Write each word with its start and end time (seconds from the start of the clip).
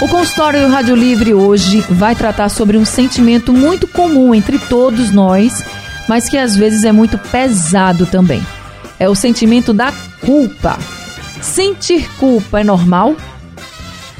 O 0.00 0.06
consultório 0.06 0.68
Rádio 0.68 0.94
Livre 0.94 1.34
hoje 1.34 1.80
vai 1.90 2.14
tratar 2.14 2.48
sobre 2.48 2.76
um 2.76 2.84
sentimento 2.84 3.52
muito 3.52 3.88
comum 3.88 4.32
entre 4.32 4.56
todos 4.56 5.10
nós, 5.10 5.64
mas 6.08 6.28
que 6.28 6.38
às 6.38 6.54
vezes 6.54 6.84
é 6.84 6.92
muito 6.92 7.18
pesado 7.18 8.06
também. 8.06 8.40
É 8.96 9.08
o 9.08 9.14
sentimento 9.16 9.72
da 9.72 9.92
culpa. 10.24 10.78
Sentir 11.40 12.08
culpa 12.16 12.60
é 12.60 12.64
normal? 12.64 13.16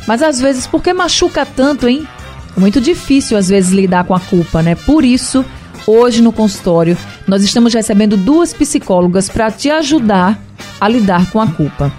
Mas 0.04 0.20
às 0.20 0.40
vezes, 0.40 0.66
por 0.66 0.82
que 0.82 0.92
machuca 0.92 1.46
tanto, 1.46 1.88
hein? 1.88 2.08
É 2.56 2.58
muito 2.58 2.80
difícil 2.80 3.38
às 3.38 3.48
vezes 3.48 3.70
lidar 3.70 4.02
com 4.02 4.16
a 4.16 4.20
culpa, 4.20 4.60
né? 4.60 4.74
Por 4.74 5.04
isso, 5.04 5.44
hoje 5.86 6.20
no 6.20 6.32
consultório, 6.32 6.98
nós 7.24 7.44
estamos 7.44 7.72
recebendo 7.72 8.16
duas 8.16 8.52
psicólogas 8.52 9.28
para 9.28 9.48
te 9.52 9.70
ajudar 9.70 10.40
a 10.80 10.88
lidar 10.88 11.30
com 11.30 11.40
a 11.40 11.46
culpa. 11.46 11.92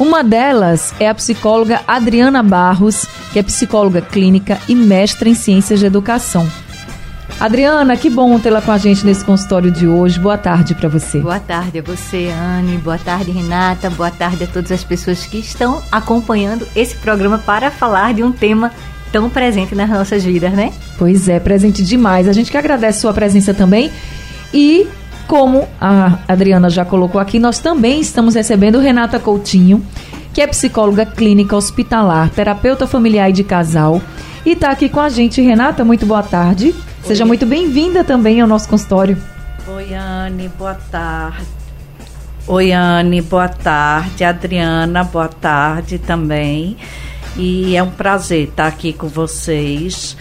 Uma 0.00 0.24
delas 0.24 0.94
é 0.98 1.10
a 1.10 1.14
psicóloga 1.14 1.82
Adriana 1.86 2.42
Barros, 2.42 3.04
que 3.34 3.38
é 3.38 3.42
psicóloga 3.42 4.00
clínica 4.00 4.58
e 4.66 4.74
mestra 4.74 5.28
em 5.28 5.34
ciências 5.34 5.78
de 5.78 5.84
educação. 5.84 6.50
Adriana, 7.38 7.94
que 7.98 8.08
bom 8.08 8.40
tê-la 8.40 8.62
com 8.62 8.72
a 8.72 8.78
gente 8.78 9.04
nesse 9.04 9.22
consultório 9.22 9.70
de 9.70 9.86
hoje. 9.86 10.18
Boa 10.18 10.38
tarde 10.38 10.74
para 10.74 10.88
você. 10.88 11.18
Boa 11.20 11.38
tarde 11.38 11.80
a 11.80 11.82
você, 11.82 12.30
Anne. 12.30 12.78
Boa 12.78 12.96
tarde, 12.96 13.30
Renata. 13.30 13.90
Boa 13.90 14.10
tarde 14.10 14.44
a 14.44 14.46
todas 14.46 14.72
as 14.72 14.82
pessoas 14.82 15.26
que 15.26 15.36
estão 15.36 15.82
acompanhando 15.92 16.66
esse 16.74 16.96
programa 16.96 17.36
para 17.36 17.70
falar 17.70 18.14
de 18.14 18.22
um 18.22 18.32
tema 18.32 18.72
tão 19.12 19.28
presente 19.28 19.74
nas 19.74 19.90
nossas 19.90 20.24
vidas, 20.24 20.54
né? 20.54 20.72
Pois 20.96 21.28
é, 21.28 21.38
presente 21.38 21.82
demais. 21.82 22.26
A 22.26 22.32
gente 22.32 22.50
que 22.50 22.56
agradece 22.56 23.00
sua 23.00 23.12
presença 23.12 23.52
também. 23.52 23.92
E 24.52 24.88
como 25.30 25.68
a 25.80 26.18
Adriana 26.26 26.68
já 26.68 26.84
colocou 26.84 27.20
aqui, 27.20 27.38
nós 27.38 27.60
também 27.60 28.00
estamos 28.00 28.34
recebendo 28.34 28.80
Renata 28.80 29.16
Coutinho, 29.20 29.80
que 30.34 30.40
é 30.40 30.46
psicóloga 30.48 31.06
clínica 31.06 31.54
hospitalar, 31.54 32.30
terapeuta 32.30 32.84
familiar 32.84 33.30
e 33.30 33.32
de 33.32 33.44
casal. 33.44 34.02
E 34.44 34.50
está 34.50 34.72
aqui 34.72 34.88
com 34.88 34.98
a 34.98 35.08
gente. 35.08 35.40
Renata, 35.40 35.84
muito 35.84 36.04
boa 36.04 36.24
tarde. 36.24 36.74
Oi. 36.74 36.74
Seja 37.04 37.24
muito 37.24 37.46
bem-vinda 37.46 38.02
também 38.02 38.40
ao 38.40 38.48
nosso 38.48 38.68
consultório. 38.68 39.16
Oi, 39.68 39.94
Anne, 39.94 40.48
boa 40.58 40.74
tarde. 40.74 41.46
Oi, 42.48 42.72
Anne, 42.72 43.22
boa 43.22 43.48
tarde. 43.48 44.24
Adriana, 44.24 45.04
boa 45.04 45.28
tarde 45.28 45.98
também. 45.98 46.76
E 47.36 47.76
é 47.76 47.82
um 47.84 47.90
prazer 47.90 48.48
estar 48.48 48.66
aqui 48.66 48.92
com 48.92 49.06
vocês. 49.06 50.16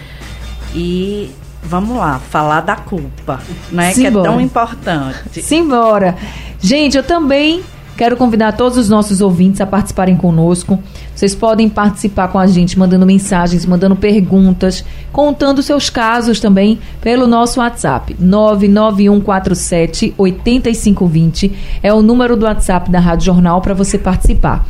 E 0.76 1.32
vamos 1.64 1.98
lá, 1.98 2.20
falar 2.20 2.62
da 2.62 2.76
culpa, 2.76 3.40
né? 3.72 3.92
Simbora. 3.94 4.12
Que 4.12 4.20
é 4.20 4.32
tão 4.32 4.42
importante. 4.42 5.42
Simbora. 5.42 6.16
Gente, 6.60 6.98
eu 6.98 7.04
também 7.04 7.64
quero 8.00 8.16
convidar 8.16 8.54
todos 8.54 8.78
os 8.78 8.88
nossos 8.88 9.20
ouvintes 9.20 9.60
a 9.60 9.66
participarem 9.66 10.16
conosco. 10.16 10.80
Vocês 11.14 11.36
podem 11.36 11.68
participar 11.68 12.30
com 12.30 12.40
a 12.40 12.48
gente, 12.48 12.80
mandando 12.80 13.06
mensagens, 13.06 13.66
mandando 13.66 13.94
perguntas, 13.94 14.86
contando 15.12 15.62
seus 15.62 15.90
casos 15.90 16.40
também 16.40 16.80
pelo 17.02 17.28
nosso 17.28 17.60
WhatsApp. 17.60 18.16
99147 18.18 20.14
8520 20.18 21.52
é 21.84 21.94
o 21.94 22.02
número 22.02 22.38
do 22.38 22.46
WhatsApp 22.46 22.90
da 22.90 23.02
Rádio 23.02 23.26
Jornal 23.26 23.60
para 23.62 23.74
você 23.74 23.98
participar. 23.98 24.66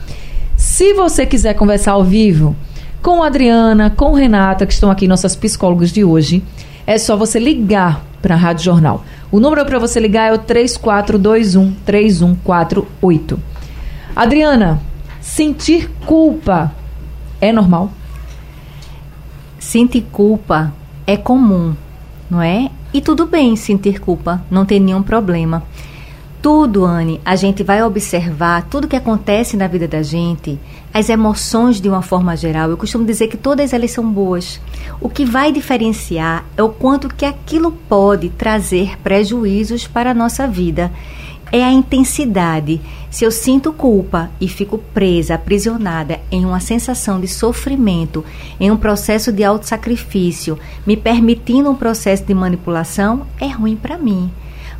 Se 0.57 0.95
você 0.95 1.23
quiser 1.25 1.53
conversar 1.53 1.91
ao 1.91 2.03
vivo 2.03 2.55
com 2.99 3.21
a 3.21 3.27
Adriana, 3.27 3.89
com 3.89 4.15
a 4.15 4.19
Renata, 4.19 4.65
que 4.65 4.73
estão 4.73 4.89
aqui 4.89 5.07
nossas 5.07 5.35
psicólogas 5.35 5.91
de 5.91 6.03
hoje, 6.03 6.43
é 6.89 6.97
só 6.97 7.15
você 7.15 7.37
ligar 7.37 8.03
para 8.19 8.33
a 8.33 8.37
Rádio 8.37 8.65
Jornal. 8.65 9.05
O 9.31 9.39
número 9.39 9.63
para 9.63 9.77
você 9.77 9.99
ligar 9.99 10.31
é 10.31 10.33
o 10.33 10.39
3421 10.39 11.71
3148. 11.85 13.39
Adriana, 14.15 14.81
sentir 15.21 15.87
culpa 16.07 16.73
é 17.39 17.51
normal? 17.51 17.91
Sentir 19.59 20.01
culpa 20.11 20.73
é 21.05 21.15
comum, 21.15 21.75
não 22.27 22.41
é? 22.41 22.71
E 22.91 23.01
tudo 23.01 23.27
bem 23.27 23.55
sentir 23.55 23.99
culpa, 23.99 24.43
não 24.49 24.65
tem 24.65 24.79
nenhum 24.79 25.03
problema. 25.03 25.61
Tudo, 26.41 26.85
Anne, 26.85 27.21
a 27.23 27.35
gente 27.35 27.61
vai 27.61 27.83
observar 27.83 28.63
tudo 28.63 28.87
que 28.87 28.95
acontece 28.95 29.55
na 29.55 29.67
vida 29.67 29.87
da 29.87 30.01
gente, 30.01 30.57
as 30.93 31.09
emoções 31.09 31.79
de 31.79 31.87
uma 31.87 32.01
forma 32.01 32.35
geral. 32.35 32.69
Eu 32.69 32.77
costumo 32.77 33.05
dizer 33.05 33.27
que 33.27 33.37
todas 33.37 33.73
elas 33.73 33.91
são 33.91 34.09
boas. 34.09 34.59
O 34.99 35.09
que 35.09 35.25
vai 35.25 35.51
diferenciar 35.51 36.45
é 36.57 36.63
o 36.63 36.69
quanto 36.69 37.13
que 37.13 37.25
aquilo 37.25 37.71
pode 37.71 38.29
trazer 38.29 38.97
prejuízos 39.01 39.87
para 39.87 40.11
a 40.11 40.13
nossa 40.13 40.47
vida. 40.47 40.91
É 41.51 41.63
a 41.63 41.71
intensidade. 41.71 42.79
Se 43.09 43.25
eu 43.25 43.31
sinto 43.31 43.73
culpa 43.73 44.29
e 44.39 44.47
fico 44.47 44.77
presa, 44.77 45.33
aprisionada 45.33 46.19
em 46.31 46.45
uma 46.45 46.59
sensação 46.59 47.19
de 47.19 47.27
sofrimento, 47.27 48.23
em 48.59 48.69
um 48.69 48.77
processo 48.77 49.31
de 49.31 49.43
autossacrifício, 49.43 50.59
me 50.85 50.95
permitindo 50.95 51.69
um 51.71 51.75
processo 51.75 52.23
de 52.23 52.33
manipulação, 52.35 53.25
é 53.39 53.47
ruim 53.47 53.75
para 53.75 53.97
mim. 53.97 54.31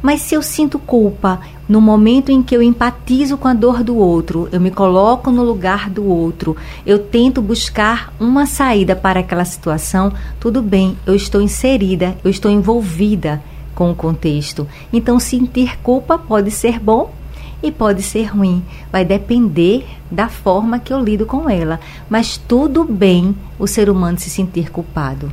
Mas 0.02 0.22
se 0.22 0.34
eu 0.34 0.42
sinto 0.42 0.80
culpa 0.80 1.40
no 1.68 1.82
momento 1.82 2.32
em 2.32 2.42
que 2.42 2.56
eu 2.56 2.62
empatizo 2.62 3.38
com 3.38 3.48
a 3.48 3.54
dor 3.54 3.84
do 3.84 3.98
outro, 3.98 4.48
eu 4.52 4.60
me 4.60 4.72
coloco 4.72 5.30
no 5.30 5.44
lugar 5.44 5.90
do 5.90 6.06
outro, 6.06 6.56
eu 6.86 7.00
tento 7.00 7.42
buscar 7.42 8.14
uma 8.20 8.46
saída 8.46 8.96
para 8.96 9.20
aquela 9.20 9.46
situação, 9.46 10.12
tudo 10.40 10.62
bem, 10.62 10.98
eu 11.06 11.14
estou 11.14 11.42
inserida, 11.42 12.18
eu 12.24 12.32
estou 12.32 12.50
envolvida 12.50 13.42
com 13.76 13.92
o 13.92 13.96
contexto. 13.96 14.68
Então, 14.92 15.20
sentir 15.20 15.78
culpa 15.80 16.18
pode 16.18 16.50
ser 16.50 16.80
bom 16.80 17.12
e 17.62 17.72
pode 17.72 18.02
ser 18.02 18.26
ruim, 18.26 18.64
vai 18.92 19.04
depender 19.04 19.86
da 20.10 20.30
forma 20.30 20.80
que 20.80 20.94
eu 20.94 21.00
lido 21.00 21.26
com 21.26 21.50
ela. 21.50 21.80
Mas 22.10 22.38
tudo 22.38 22.84
bem 22.84 23.36
o 23.58 23.68
ser 23.68 23.90
humano 23.90 24.18
se 24.18 24.30
sentir 24.30 24.72
culpado. 24.72 25.32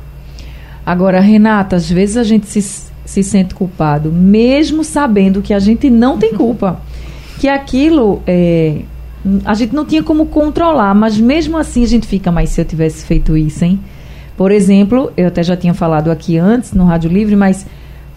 Agora, 0.85 1.19
Renata, 1.19 1.75
às 1.75 1.89
vezes 1.89 2.15
a 2.15 2.23
gente 2.23 2.47
se 2.47 2.61
se 3.07 3.23
sente 3.23 3.55
culpado, 3.55 4.11
mesmo 4.11 4.83
sabendo 4.83 5.41
que 5.41 5.53
a 5.53 5.59
gente 5.59 5.89
não 5.89 6.17
tem 6.17 6.33
culpa. 6.33 6.81
Que 7.39 7.47
aquilo 7.47 8.21
é, 8.27 8.81
a 9.45 9.53
gente 9.53 9.73
não 9.73 9.85
tinha 9.85 10.03
como 10.03 10.25
controlar, 10.25 10.93
mas 10.93 11.17
mesmo 11.17 11.57
assim 11.57 11.83
a 11.83 11.87
gente 11.87 12.05
fica, 12.05 12.31
mas 12.31 12.49
se 12.49 12.59
eu 12.59 12.65
tivesse 12.65 13.05
feito 13.05 13.37
isso, 13.37 13.63
hein? 13.63 13.79
Por 14.35 14.51
exemplo, 14.51 15.11
eu 15.15 15.27
até 15.27 15.41
já 15.41 15.55
tinha 15.55 15.73
falado 15.73 16.11
aqui 16.11 16.37
antes 16.37 16.73
no 16.73 16.83
Rádio 16.83 17.09
Livre, 17.09 17.35
mas 17.35 17.65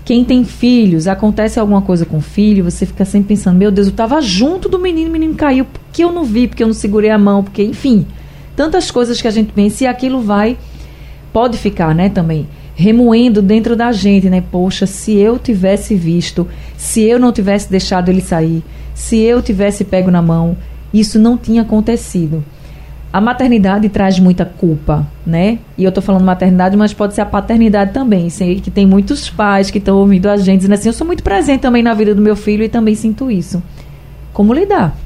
quem 0.05 0.25
tem 0.25 0.45
filhos, 0.45 1.07
acontece 1.07 1.61
alguma 1.61 1.83
coisa 1.83 2.05
com 2.05 2.19
o 2.19 2.21
filho, 2.21 2.65
você 2.65 2.84
fica 2.84 3.05
sempre 3.05 3.28
pensando, 3.28 3.57
meu 3.57 3.71
Deus, 3.71 3.87
eu 3.87 3.93
estava 3.93 4.21
junto 4.21 4.69
do 4.69 4.78
menino, 4.78 5.09
o 5.09 5.12
menino 5.12 5.34
caiu, 5.34 5.65
porque 5.65 6.03
eu 6.03 6.11
não 6.11 6.25
vi, 6.25 6.49
porque 6.49 6.65
eu 6.65 6.67
não 6.67 6.75
segurei 6.75 7.11
a 7.11 7.19
mão, 7.19 7.45
porque, 7.45 7.62
enfim, 7.62 8.05
tantas 8.57 8.91
coisas 8.91 9.22
que 9.22 9.28
a 9.28 9.31
gente 9.31 9.53
pensa 9.53 9.84
e 9.84 9.87
aquilo 9.87 10.21
vai, 10.21 10.59
pode 11.33 11.57
ficar, 11.59 11.95
né, 11.95 12.09
também 12.09 12.49
remoendo 12.81 13.43
dentro 13.43 13.77
da 13.77 13.93
gente, 13.93 14.31
né? 14.31 14.43
Poxa, 14.51 14.87
se 14.87 15.15
eu 15.15 15.39
tivesse 15.39 15.95
visto, 15.95 16.49
se 16.79 17.03
eu 17.03 17.19
não 17.19 17.31
tivesse 17.31 17.71
deixado 17.71 18.09
ele 18.09 18.23
sair, 18.23 18.65
se 18.95 19.19
eu 19.19 19.43
tivesse 19.43 19.85
pego 19.85 20.11
na 20.11 20.23
mão, 20.23 20.57
isso 20.93 21.19
não 21.19 21.37
tinha 21.37 21.61
acontecido. 21.61 22.43
A 23.13 23.21
maternidade 23.21 23.89
traz 23.91 24.19
muita 24.19 24.47
culpa, 24.47 25.07
né? 25.27 25.59
E 25.77 25.85
eu 25.85 25.93
tô 25.93 26.01
falando 26.01 26.25
maternidade, 26.25 26.75
mas 26.75 26.95
pode 26.95 27.13
ser 27.13 27.21
a 27.21 27.27
paternidade 27.27 27.93
também. 27.93 28.31
Sei 28.31 28.61
que 28.61 28.71
tem 28.71 28.87
muitos 28.87 29.29
pais 29.29 29.71
que 29.71 29.79
estão 29.79 29.99
ouvindo 29.99 30.29
a 30.29 30.37
gente 30.39 30.59
dizendo 30.59 30.75
assim: 30.75 30.89
eu 30.89 30.93
sou 30.95 31.07
muito 31.07 31.23
presente 31.23 31.61
também 31.61 31.83
na 31.83 31.93
vida 31.93 32.15
do 32.15 32.23
meu 32.23 32.37
filho 32.37 32.65
e 32.65 32.69
também 32.69 32.95
sinto 32.95 33.31
isso. 33.31 33.63
Como 34.33 34.55
lidar? 34.55 34.97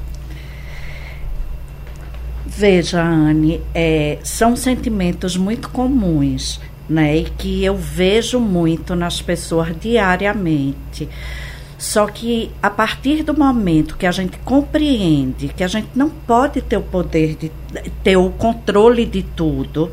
Veja, 2.46 3.02
Anne, 3.02 3.60
é, 3.74 4.18
são 4.22 4.54
sentimentos 4.54 5.36
muito 5.36 5.70
comuns 5.70 6.60
né? 6.88 7.16
E 7.18 7.24
que 7.24 7.64
eu 7.64 7.76
vejo 7.76 8.38
muito 8.38 8.94
nas 8.94 9.20
pessoas 9.20 9.74
diariamente. 9.78 11.08
Só 11.76 12.06
que 12.06 12.50
a 12.62 12.70
partir 12.70 13.22
do 13.22 13.36
momento 13.36 13.96
que 13.96 14.06
a 14.06 14.12
gente 14.12 14.38
compreende 14.38 15.48
que 15.48 15.62
a 15.62 15.68
gente 15.68 15.88
não 15.94 16.08
pode 16.08 16.62
ter 16.62 16.76
o 16.76 16.82
poder 16.82 17.36
de 17.36 17.50
ter 18.02 18.16
o 18.16 18.30
controle 18.30 19.04
de 19.04 19.22
tudo, 19.22 19.90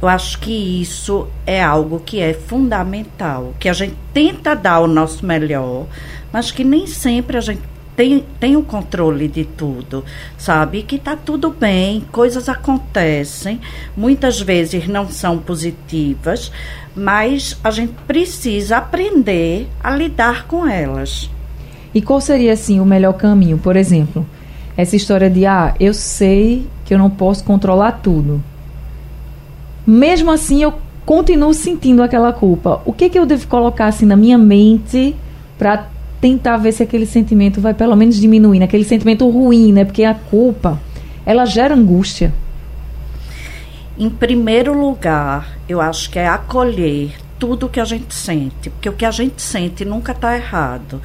eu 0.00 0.08
acho 0.08 0.38
que 0.38 0.80
isso 0.80 1.26
é 1.46 1.62
algo 1.62 2.00
que 2.00 2.20
é 2.20 2.32
fundamental, 2.34 3.54
que 3.58 3.68
a 3.68 3.72
gente 3.72 3.96
tenta 4.12 4.54
dar 4.54 4.80
o 4.80 4.86
nosso 4.86 5.24
melhor, 5.24 5.86
mas 6.32 6.50
que 6.50 6.62
nem 6.62 6.86
sempre 6.86 7.36
a 7.36 7.40
gente 7.40 7.62
tem, 7.96 8.24
tem 8.40 8.56
o 8.56 8.62
controle 8.62 9.28
de 9.28 9.44
tudo, 9.44 10.04
sabe? 10.38 10.82
Que 10.82 10.98
tá 10.98 11.16
tudo 11.16 11.50
bem, 11.50 12.02
coisas 12.10 12.48
acontecem, 12.48 13.60
muitas 13.96 14.40
vezes 14.40 14.88
não 14.88 15.08
são 15.08 15.38
positivas, 15.38 16.50
mas 16.94 17.58
a 17.62 17.70
gente 17.70 17.92
precisa 18.06 18.78
aprender 18.78 19.68
a 19.82 19.90
lidar 19.90 20.46
com 20.46 20.66
elas. 20.66 21.30
E 21.94 22.00
qual 22.00 22.20
seria, 22.20 22.54
assim, 22.54 22.80
o 22.80 22.86
melhor 22.86 23.12
caminho? 23.14 23.58
Por 23.58 23.76
exemplo, 23.76 24.26
essa 24.76 24.96
história 24.96 25.28
de, 25.28 25.44
ah, 25.44 25.74
eu 25.78 25.92
sei 25.92 26.66
que 26.84 26.94
eu 26.94 26.98
não 26.98 27.10
posso 27.10 27.44
controlar 27.44 27.92
tudo. 28.02 28.42
Mesmo 29.86 30.30
assim, 30.30 30.62
eu 30.62 30.74
continuo 31.04 31.52
sentindo 31.52 32.02
aquela 32.02 32.32
culpa. 32.32 32.80
O 32.86 32.92
que, 32.92 33.10
que 33.10 33.18
eu 33.18 33.26
devo 33.26 33.46
colocar, 33.48 33.86
assim, 33.86 34.06
na 34.06 34.16
minha 34.16 34.38
mente 34.38 35.14
para 35.58 35.91
tentar 36.22 36.56
ver 36.56 36.70
se 36.70 36.84
aquele 36.84 37.04
sentimento 37.04 37.60
vai 37.60 37.74
pelo 37.74 37.96
menos 37.96 38.16
diminuindo, 38.16 38.62
aquele 38.62 38.84
sentimento 38.84 39.28
ruim, 39.28 39.72
né? 39.72 39.84
Porque 39.84 40.04
a 40.04 40.14
culpa, 40.14 40.80
ela 41.26 41.44
gera 41.44 41.74
angústia. 41.74 42.32
Em 43.98 44.08
primeiro 44.08 44.72
lugar, 44.72 45.58
eu 45.68 45.80
acho 45.80 46.08
que 46.08 46.20
é 46.20 46.28
acolher 46.28 47.10
tudo 47.40 47.68
que 47.68 47.80
a 47.80 47.84
gente 47.84 48.14
sente, 48.14 48.70
porque 48.70 48.88
o 48.88 48.92
que 48.92 49.04
a 49.04 49.10
gente 49.10 49.42
sente 49.42 49.84
nunca 49.84 50.12
está 50.12 50.36
errado. 50.36 51.02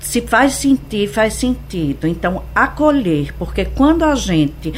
Se 0.00 0.22
faz 0.22 0.54
sentir, 0.54 1.08
faz 1.08 1.34
sentido. 1.34 2.06
Então, 2.06 2.42
acolher, 2.54 3.34
porque 3.38 3.66
quando 3.66 4.02
a 4.02 4.14
gente 4.14 4.72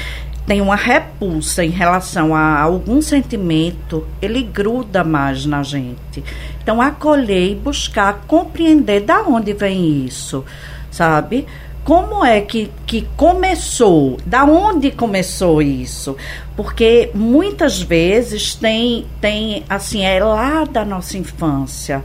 tem 0.48 0.62
uma 0.62 0.76
repulsa 0.76 1.62
em 1.62 1.68
relação 1.68 2.34
a 2.34 2.58
algum 2.58 3.02
sentimento, 3.02 4.08
ele 4.20 4.42
gruda 4.42 5.04
mais 5.04 5.44
na 5.44 5.62
gente. 5.62 6.24
Então, 6.62 6.80
acolher 6.80 7.50
e 7.50 7.54
buscar 7.54 8.22
compreender 8.26 9.02
da 9.02 9.20
onde 9.20 9.52
vem 9.52 10.06
isso, 10.06 10.42
sabe? 10.90 11.46
Como 11.84 12.24
é 12.24 12.40
que, 12.40 12.70
que 12.86 13.06
começou? 13.14 14.16
Da 14.24 14.44
onde 14.44 14.90
começou 14.90 15.60
isso? 15.60 16.16
Porque 16.56 17.10
muitas 17.14 17.82
vezes 17.82 18.54
tem, 18.54 19.06
tem 19.20 19.64
assim, 19.68 20.02
é 20.02 20.18
lá 20.18 20.64
da 20.64 20.82
nossa 20.82 21.18
infância. 21.18 22.02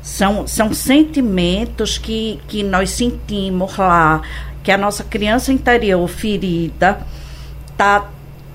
São, 0.00 0.46
são 0.46 0.72
sentimentos 0.72 1.98
que, 1.98 2.40
que 2.48 2.62
nós 2.62 2.88
sentimos 2.88 3.76
lá, 3.76 4.22
que 4.62 4.70
a 4.70 4.78
nossa 4.78 5.04
criança 5.04 5.52
interior 5.52 6.08
ferida 6.08 7.00
está 7.74 8.08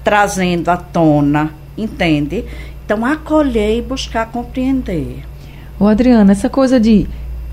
trazendo 0.04 0.70
à 0.70 0.78
tona, 0.78 1.52
entende? 1.78 2.46
Então, 2.84 3.06
acolher 3.06 3.78
e 3.78 3.82
buscar 3.82 4.32
compreender. 4.32 5.24
Ô, 5.80 5.86
Adriana, 5.86 6.32
essa 6.32 6.50
coisa 6.50 6.80
de 6.80 7.08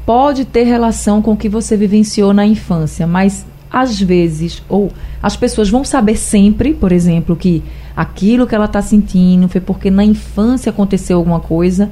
pode 0.07 0.45
ter 0.45 0.63
relação 0.63 1.21
com 1.21 1.33
o 1.33 1.37
que 1.37 1.49
você 1.49 1.77
vivenciou 1.77 2.33
na 2.33 2.47
infância, 2.47 3.07
mas 3.07 3.45
às 3.71 4.01
vezes, 4.01 4.63
ou 4.69 4.91
as 5.23 5.37
pessoas 5.37 5.69
vão 5.69 5.85
saber 5.85 6.17
sempre, 6.17 6.73
por 6.73 6.93
exemplo, 6.93 7.37
que 7.37 7.63
aquilo 7.97 8.47
que 8.47 8.55
ela 8.55 8.67
está 8.67 8.81
sentindo 8.81 9.49
foi 9.49 9.61
porque 9.61 9.91
na 9.91 10.05
infância 10.05 10.71
aconteceu 10.71 11.19
alguma 11.19 11.41
coisa, 11.41 11.91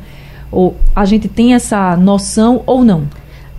ou 0.51 0.77
a 0.95 1.05
gente 1.05 1.29
tem 1.29 1.55
essa 1.55 1.97
noção 1.97 2.63
ou 2.65 2.85
não? 2.85 3.09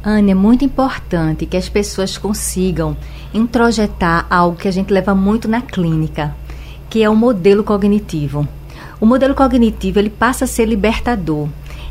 Anne, 0.07 0.33
é 0.33 0.35
muito 0.35 0.63
importante 0.63 1.47
que 1.47 1.57
as 1.57 1.67
pessoas 1.67 2.15
consigam 2.15 2.95
introjetar 3.33 4.27
algo 4.29 4.55
que 4.55 4.67
a 4.67 4.71
gente 4.71 4.93
leva 4.93 5.15
muito 5.15 5.47
na 5.47 5.63
clínica, 5.63 6.35
que 6.87 7.01
é 7.01 7.09
o 7.09 7.15
modelo 7.15 7.63
cognitivo. 7.63 8.47
O 9.01 9.05
modelo 9.07 9.33
cognitivo 9.33 9.97
ele 9.97 10.11
passa 10.11 10.45
a 10.45 10.47
ser 10.47 10.65
libertador. 10.65 11.49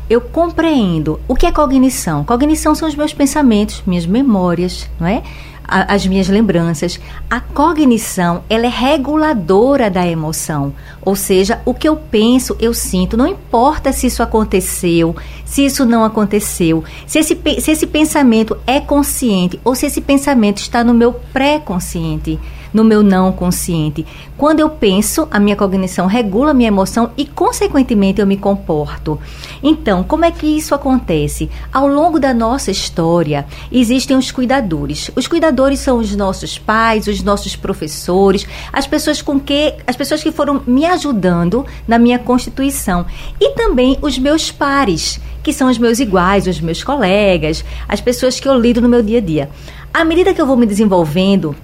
Eu 0.09 0.21
compreendo 0.21 1.19
o 1.27 1.35
que 1.35 1.45
é 1.45 1.51
cognição. 1.51 2.23
Cognição 2.23 2.73
são 2.73 2.87
os 2.87 2.95
meus 2.95 3.13
pensamentos, 3.13 3.83
minhas 3.85 4.05
memórias, 4.05 4.89
não 4.97 5.07
é? 5.07 5.21
As 5.67 6.05
minhas 6.05 6.27
lembranças. 6.27 6.99
A 7.29 7.39
cognição, 7.39 8.43
ela 8.49 8.65
é 8.65 8.69
reguladora 8.69 9.89
da 9.89 10.05
emoção. 10.05 10.73
Ou 11.01 11.15
seja, 11.15 11.61
o 11.65 11.73
que 11.73 11.87
eu 11.87 11.95
penso, 11.95 12.55
eu 12.59 12.73
sinto. 12.73 13.17
Não 13.17 13.27
importa 13.27 13.91
se 13.91 14.07
isso 14.07 14.23
aconteceu, 14.23 15.15
se 15.45 15.65
isso 15.65 15.85
não 15.85 16.03
aconteceu, 16.03 16.83
se 17.05 17.19
esse, 17.19 17.39
se 17.59 17.71
esse 17.71 17.87
pensamento 17.87 18.57
é 18.65 18.79
consciente 18.79 19.59
ou 19.63 19.75
se 19.75 19.85
esse 19.85 20.01
pensamento 20.01 20.57
está 20.57 20.83
no 20.83 20.93
meu 20.93 21.13
pré-consciente 21.13 22.39
no 22.75 22.83
meu 22.83 23.01
não 23.01 23.31
consciente. 23.31 24.05
Quando 24.37 24.59
eu 24.59 24.69
penso, 24.69 25.29
a 25.31 25.39
minha 25.39 25.55
cognição 25.55 26.07
regula 26.07 26.51
a 26.51 26.53
minha 26.53 26.67
emoção 26.67 27.09
e, 27.15 27.25
consequentemente, 27.25 28.19
eu 28.19 28.27
me 28.27 28.35
comporto. 28.35 29.17
Então, 29.63 30.03
como 30.03 30.25
é 30.25 30.31
que 30.31 30.45
isso 30.45 30.75
acontece? 30.75 31.49
Ao 31.71 31.87
longo 31.87 32.19
da 32.19 32.33
nossa 32.33 32.69
história, 32.69 33.45
existem 33.71 34.17
os 34.17 34.29
cuidadores. 34.29 35.09
Os 35.15 35.25
cuidadores 35.25 35.79
são 35.79 35.99
os 35.99 36.13
nossos 36.17 36.59
pais, 36.59 37.07
os 37.07 37.23
nossos 37.23 37.55
professores, 37.55 38.45
as 38.73 38.85
pessoas 38.85 39.21
com 39.21 39.39
que 39.39 39.73
as 39.87 39.95
pessoas 39.95 40.21
que 40.21 40.33
foram 40.33 40.61
me 40.67 40.85
ajudando 40.85 41.65
na 41.87 41.97
minha 41.97 42.19
constituição 42.19 43.05
e 43.39 43.51
também 43.51 43.97
os 44.01 44.19
meus 44.19 44.51
pares, 44.51 45.17
que 45.41 45.53
são 45.53 45.69
os 45.69 45.77
meus 45.77 45.99
iguais, 45.99 46.45
os 46.45 46.59
meus 46.59 46.83
colegas, 46.83 47.63
as 47.87 48.01
pessoas 48.01 48.37
que 48.37 48.49
eu 48.49 48.59
lido 48.59 48.81
no 48.81 48.89
meu 48.89 49.01
dia 49.01 49.19
a 49.19 49.21
dia. 49.21 49.49
À 49.93 50.03
medida 50.03 50.33
que 50.33 50.41
eu 50.41 50.45
vou 50.45 50.57
me 50.57 50.65
desenvolvendo, 50.65 51.55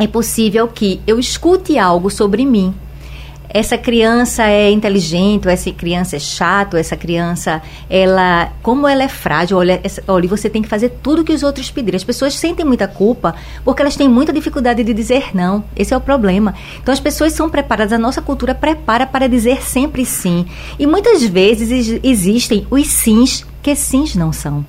é 0.00 0.06
possível 0.06 0.66
que 0.66 1.00
eu 1.06 1.18
escute 1.18 1.78
algo 1.78 2.10
sobre 2.10 2.46
mim. 2.46 2.74
Essa 3.52 3.76
criança 3.76 4.44
é 4.44 4.70
inteligente, 4.70 5.48
essa 5.48 5.70
criança 5.72 6.16
é 6.16 6.20
chata, 6.20 6.76
ou 6.76 6.80
essa 6.80 6.96
criança, 6.96 7.60
ela, 7.90 8.52
como 8.62 8.86
ela 8.86 9.02
é 9.02 9.08
frágil, 9.08 9.58
olha, 9.58 9.82
olha, 10.06 10.28
você 10.28 10.48
tem 10.48 10.62
que 10.62 10.68
fazer 10.68 10.90
tudo 11.02 11.24
que 11.24 11.32
os 11.32 11.42
outros 11.42 11.68
pedirem. 11.68 11.96
As 11.96 12.04
pessoas 12.04 12.34
sentem 12.34 12.64
muita 12.64 12.86
culpa 12.86 13.34
porque 13.64 13.82
elas 13.82 13.96
têm 13.96 14.08
muita 14.08 14.32
dificuldade 14.32 14.82
de 14.84 14.94
dizer 14.94 15.34
não. 15.34 15.64
Esse 15.76 15.92
é 15.92 15.96
o 15.96 16.00
problema. 16.00 16.54
Então 16.80 16.94
as 16.94 17.00
pessoas 17.00 17.32
são 17.32 17.50
preparadas, 17.50 17.92
a 17.92 17.98
nossa 17.98 18.22
cultura 18.22 18.54
prepara 18.54 19.04
para 19.04 19.28
dizer 19.28 19.60
sempre 19.60 20.06
sim. 20.06 20.46
E 20.78 20.86
muitas 20.86 21.22
vezes 21.24 22.00
existem 22.04 22.66
os 22.70 22.86
sims 22.86 23.44
que 23.62 23.74
sims 23.74 24.14
não 24.14 24.32
são. 24.32 24.64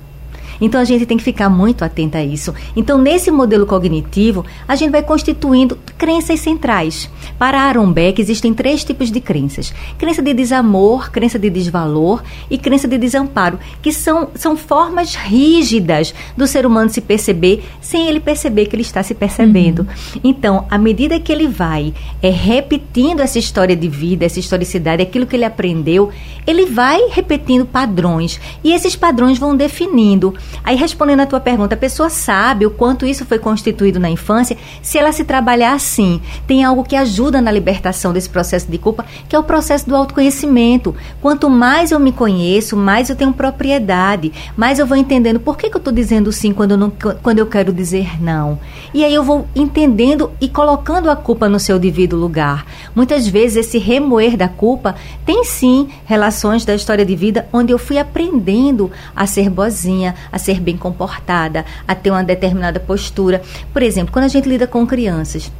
Então 0.62 0.80
a 0.80 0.84
gente 0.84 1.04
tem 1.04 1.16
que 1.16 1.24
ficar 1.24 1.50
muito 1.50 1.84
atenta 1.84 2.18
a 2.18 2.24
isso. 2.24 2.54
Então, 2.76 2.96
nesse 2.96 3.32
modelo 3.32 3.66
cognitivo, 3.66 4.46
a 4.66 4.76
gente 4.76 4.92
vai 4.92 5.02
constituindo 5.02 5.76
crenças 5.98 6.38
centrais. 6.38 7.10
Para 7.36 7.60
Aaron 7.60 7.92
Beck, 7.92 8.20
existem 8.20 8.54
três 8.54 8.84
tipos 8.84 9.10
de 9.10 9.20
crenças: 9.20 9.74
crença 9.98 10.22
de 10.22 10.32
desamor, 10.32 11.10
crença 11.10 11.38
de 11.38 11.50
desvalor 11.50 12.22
e 12.48 12.56
crença 12.56 12.86
de 12.86 12.96
desamparo, 12.96 13.58
que 13.82 13.92
são, 13.92 14.30
são 14.36 14.56
formas 14.56 15.16
rígidas 15.16 16.14
do 16.36 16.46
ser 16.46 16.64
humano 16.64 16.88
se 16.90 17.00
perceber 17.00 17.64
sem 17.80 18.06
ele 18.06 18.20
perceber 18.20 18.66
que 18.66 18.76
ele 18.76 18.82
está 18.82 19.02
se 19.02 19.14
percebendo. 19.14 19.80
Uhum. 19.80 20.20
Então, 20.22 20.66
à 20.70 20.78
medida 20.78 21.18
que 21.18 21.32
ele 21.32 21.48
vai 21.48 21.92
é, 22.22 22.30
repetindo 22.30 23.20
essa 23.20 23.38
história 23.38 23.74
de 23.74 23.88
vida, 23.88 24.24
essa 24.24 24.38
historicidade, 24.38 25.02
aquilo 25.02 25.26
que 25.26 25.34
ele 25.34 25.44
aprendeu, 25.44 26.10
ele 26.46 26.66
vai 26.66 27.08
repetindo 27.10 27.66
padrões. 27.66 28.40
E 28.62 28.72
esses 28.72 28.94
padrões 28.94 29.38
vão 29.38 29.56
definindo 29.56 30.34
Aí, 30.64 30.76
respondendo 30.76 31.20
a 31.20 31.26
tua 31.26 31.40
pergunta, 31.40 31.74
a 31.74 31.78
pessoa 31.78 32.10
sabe 32.10 32.66
o 32.66 32.70
quanto 32.70 33.06
isso 33.06 33.24
foi 33.24 33.38
constituído 33.38 33.98
na 33.98 34.10
infância, 34.10 34.56
se 34.80 34.98
ela 34.98 35.12
se 35.12 35.24
trabalhar 35.24 35.74
assim. 35.74 36.20
Tem 36.46 36.64
algo 36.64 36.84
que 36.84 36.96
ajuda 36.96 37.40
na 37.40 37.50
libertação 37.50 38.12
desse 38.12 38.28
processo 38.28 38.70
de 38.70 38.78
culpa, 38.78 39.04
que 39.28 39.34
é 39.34 39.38
o 39.38 39.42
processo 39.42 39.88
do 39.88 39.96
autoconhecimento. 39.96 40.94
Quanto 41.20 41.48
mais 41.50 41.90
eu 41.90 41.98
me 41.98 42.12
conheço, 42.12 42.76
mais 42.76 43.08
eu 43.08 43.16
tenho 43.16 43.32
propriedade, 43.32 44.32
mais 44.56 44.78
eu 44.78 44.86
vou 44.86 44.96
entendendo 44.96 45.40
por 45.40 45.56
que, 45.56 45.68
que 45.68 45.76
eu 45.76 45.78
estou 45.78 45.92
dizendo 45.92 46.32
sim 46.32 46.52
quando 46.52 46.72
eu, 46.72 46.76
não, 46.76 46.92
quando 47.22 47.38
eu 47.38 47.46
quero 47.46 47.72
dizer 47.72 48.22
não. 48.22 48.58
E 48.94 49.04
aí 49.04 49.14
eu 49.14 49.22
vou 49.22 49.46
entendendo 49.54 50.30
e 50.40 50.48
colocando 50.48 51.10
a 51.10 51.16
culpa 51.16 51.48
no 51.48 51.58
seu 51.58 51.78
devido 51.78 52.16
lugar. 52.16 52.66
Muitas 52.94 53.26
vezes 53.26 53.66
esse 53.66 53.78
remoer 53.78 54.36
da 54.36 54.48
culpa 54.48 54.94
tem 55.24 55.44
sim 55.44 55.88
relações 56.04 56.64
da 56.64 56.74
história 56.74 57.04
de 57.04 57.16
vida 57.16 57.48
onde 57.52 57.72
eu 57.72 57.78
fui 57.78 57.98
aprendendo 57.98 58.90
a 59.14 59.26
ser 59.26 59.48
boazinha, 59.48 60.14
a 60.30 60.38
ser 60.42 60.60
bem 60.60 60.76
comportada, 60.76 61.64
a 61.86 61.94
ter 61.94 62.10
uma 62.10 62.22
determinada 62.22 62.78
postura. 62.78 63.42
Por 63.72 63.82
exemplo, 63.82 64.12
quando 64.12 64.26
a 64.26 64.28
gente 64.28 64.48
lida 64.48 64.66
com 64.66 64.86
crianças, 64.86 65.50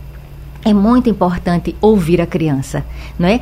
é 0.64 0.72
muito 0.72 1.10
importante 1.10 1.74
ouvir 1.80 2.20
a 2.20 2.26
criança, 2.26 2.84
não 3.18 3.28
é? 3.28 3.40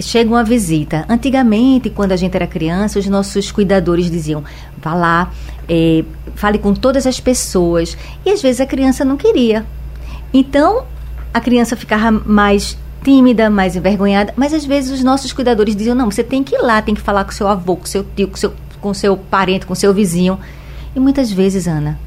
Chega 0.00 0.30
uma 0.30 0.44
visita. 0.44 1.04
Antigamente, 1.08 1.90
quando 1.90 2.12
a 2.12 2.16
gente 2.16 2.34
era 2.34 2.46
criança, 2.46 2.98
os 2.98 3.06
nossos 3.06 3.50
cuidadores 3.52 4.10
diziam: 4.10 4.42
vá 4.78 4.94
lá, 4.94 5.32
é, 5.68 6.04
fale 6.34 6.58
com 6.58 6.72
todas 6.72 7.06
as 7.06 7.20
pessoas. 7.20 7.96
E 8.24 8.30
às 8.30 8.40
vezes 8.40 8.60
a 8.60 8.66
criança 8.66 9.04
não 9.04 9.16
queria. 9.16 9.66
Então, 10.32 10.84
a 11.32 11.40
criança 11.40 11.76
ficava 11.76 12.10
mais 12.10 12.78
tímida, 13.04 13.50
mais 13.50 13.76
envergonhada, 13.76 14.32
mas 14.34 14.54
às 14.54 14.64
vezes 14.64 14.90
os 14.90 15.04
nossos 15.04 15.32
cuidadores 15.32 15.76
diziam: 15.76 15.94
não, 15.94 16.10
você 16.10 16.24
tem 16.24 16.42
que 16.42 16.56
ir 16.56 16.62
lá, 16.62 16.80
tem 16.80 16.94
que 16.94 17.00
falar 17.00 17.24
com 17.24 17.32
seu 17.32 17.46
avô, 17.46 17.76
com 17.76 17.86
seu 17.86 18.04
tio, 18.16 18.28
com 18.28 18.36
seu, 18.36 18.54
com 18.80 18.94
seu 18.94 19.16
parente, 19.16 19.66
com 19.66 19.74
seu 19.74 19.92
vizinho. 19.92 20.38
E 20.94 21.00
muitas 21.00 21.30
vezes, 21.30 21.66
Ana, 21.66 21.98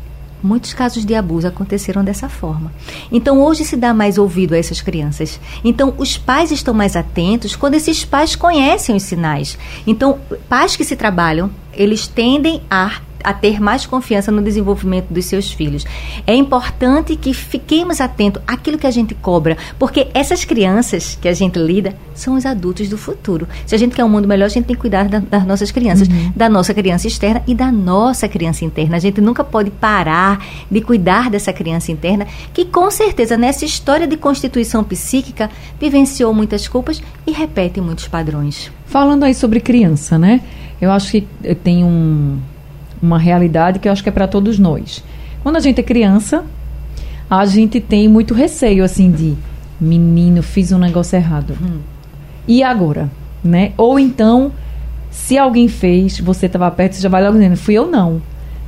muitos 0.41 0.74
casos 0.74 1.06
de 1.06 1.15
abuso 1.15 1.48
aconteceram 1.48 2.03
dessa 2.03 2.29
forma. 2.29 2.72
Então, 3.12 3.41
hoje 3.41 3.65
se 3.65 3.75
dá 3.75 3.94
mais 3.94 4.17
ouvido 4.17 4.53
a 4.53 4.58
essas 4.58 4.82
crianças. 4.82 5.39
Então, 5.63 5.94
os 5.98 6.17
pais 6.17 6.51
estão 6.51 6.74
mais 6.74 6.96
atentos 6.96 7.56
quando 7.56 7.75
esses 7.75 8.06
pais 8.06 8.36
conhecem 8.36 8.96
os 8.96 9.03
sinais. 9.03 9.58
Então, 9.86 10.20
pais 10.48 10.75
que 10.75 10.84
se 10.84 10.96
trabalham, 10.96 11.50
eles 11.77 12.07
tendem 12.07 12.62
a 12.69 13.01
a 13.27 13.34
ter 13.34 13.60
mais 13.60 13.86
confiança 13.86 14.31
no 14.31 14.41
desenvolvimento 14.41 15.07
dos 15.10 15.25
seus 15.25 15.51
filhos. 15.51 15.86
É 16.25 16.34
importante 16.34 17.15
que 17.17 17.34
fiquemos 17.34 18.00
atentos 18.00 18.41
àquilo 18.48 18.77
que 18.77 18.88
a 18.88 18.91
gente 18.91 19.13
cobra, 19.15 19.57
porque 19.77 20.07
essas 20.13 20.46
crianças 20.46 21.17
que 21.19 21.27
a 21.27 21.34
gente 21.34 21.60
lida 21.60 21.93
são 22.13 22.36
os 22.36 22.46
adultos 22.46 22.88
do 22.88 22.98
futuro. 22.98 23.46
Se 23.65 23.75
a 23.75 23.77
gente 23.77 23.96
quer 23.96 24.05
um 24.05 24.10
mundo 24.10 24.27
melhor, 24.29 24.46
a 24.46 24.50
gente 24.50 24.65
tem 24.65 24.75
que 24.75 24.81
cuidar 24.81 25.10
da, 25.10 25.19
das 25.19 25.46
nossas 25.46 25.72
crianças, 25.72 26.07
uhum. 26.07 26.31
da 26.36 26.48
nossa 26.48 26.74
criança 26.74 27.07
externa 27.07 27.43
e 27.46 27.53
da 27.53 27.69
nossa 27.69 28.29
criança 28.29 28.63
interna. 28.63 28.96
A 28.96 29.00
gente 29.00 29.19
nunca 29.19 29.43
pode 29.43 29.72
parar 29.72 30.43
de 30.72 30.79
cuidar 30.79 31.29
dessa 31.29 31.51
criança 31.51 31.91
interna, 31.91 32.25
que 32.53 32.63
com 32.63 32.89
certeza 32.89 33.36
nessa 33.36 33.65
história 33.65 34.07
de 34.07 34.15
constituição 34.15 34.86
psíquica 34.86 35.50
vivenciou 35.79 36.34
muitas 36.34 36.65
culpas 36.67 37.01
e 37.25 37.31
repete 37.31 37.81
muitos 37.81 38.07
padrões. 38.07 38.72
Falando 38.86 39.24
aí 39.24 39.34
sobre 39.34 39.60
criança, 39.60 40.17
né? 40.17 40.41
Eu 40.79 40.91
acho 40.91 41.12
que 41.12 41.27
tem 41.63 41.84
um 41.84 42.39
uma 43.01 43.19
realidade 43.19 43.79
que 43.79 43.88
eu 43.88 43.91
acho 43.91 44.03
que 44.03 44.10
é 44.10 44.12
para 44.12 44.27
todos 44.27 44.57
nós. 44.57 45.03
Quando 45.43 45.57
a 45.57 45.60
gente 45.60 45.79
é 45.79 45.84
criança, 45.84 46.43
a 47.29 47.46
gente 47.46 47.79
tem 47.79 48.07
muito 48.07 48.34
receio 48.34 48.84
assim 48.84 49.12
de 49.12 49.36
menino, 49.79 50.41
fiz 50.41 50.72
um 50.72 50.79
negócio 50.79 51.15
errado. 51.15 51.55
Hum. 51.62 51.79
E 52.48 52.63
agora? 52.63 53.10
Né? 53.43 53.72
Ou 53.77 54.00
então, 54.00 54.51
se 55.12 55.38
alguém 55.38 55.67
fez, 55.67 56.19
você 56.19 56.48
estava 56.48 56.69
perto, 56.72 56.96
você 56.96 57.01
já 57.01 57.10
vai 57.10 57.22
logo 57.24 57.36
dizendo, 57.36 57.55
fui 57.55 57.75
eu 57.75 57.88
não. 57.88 58.22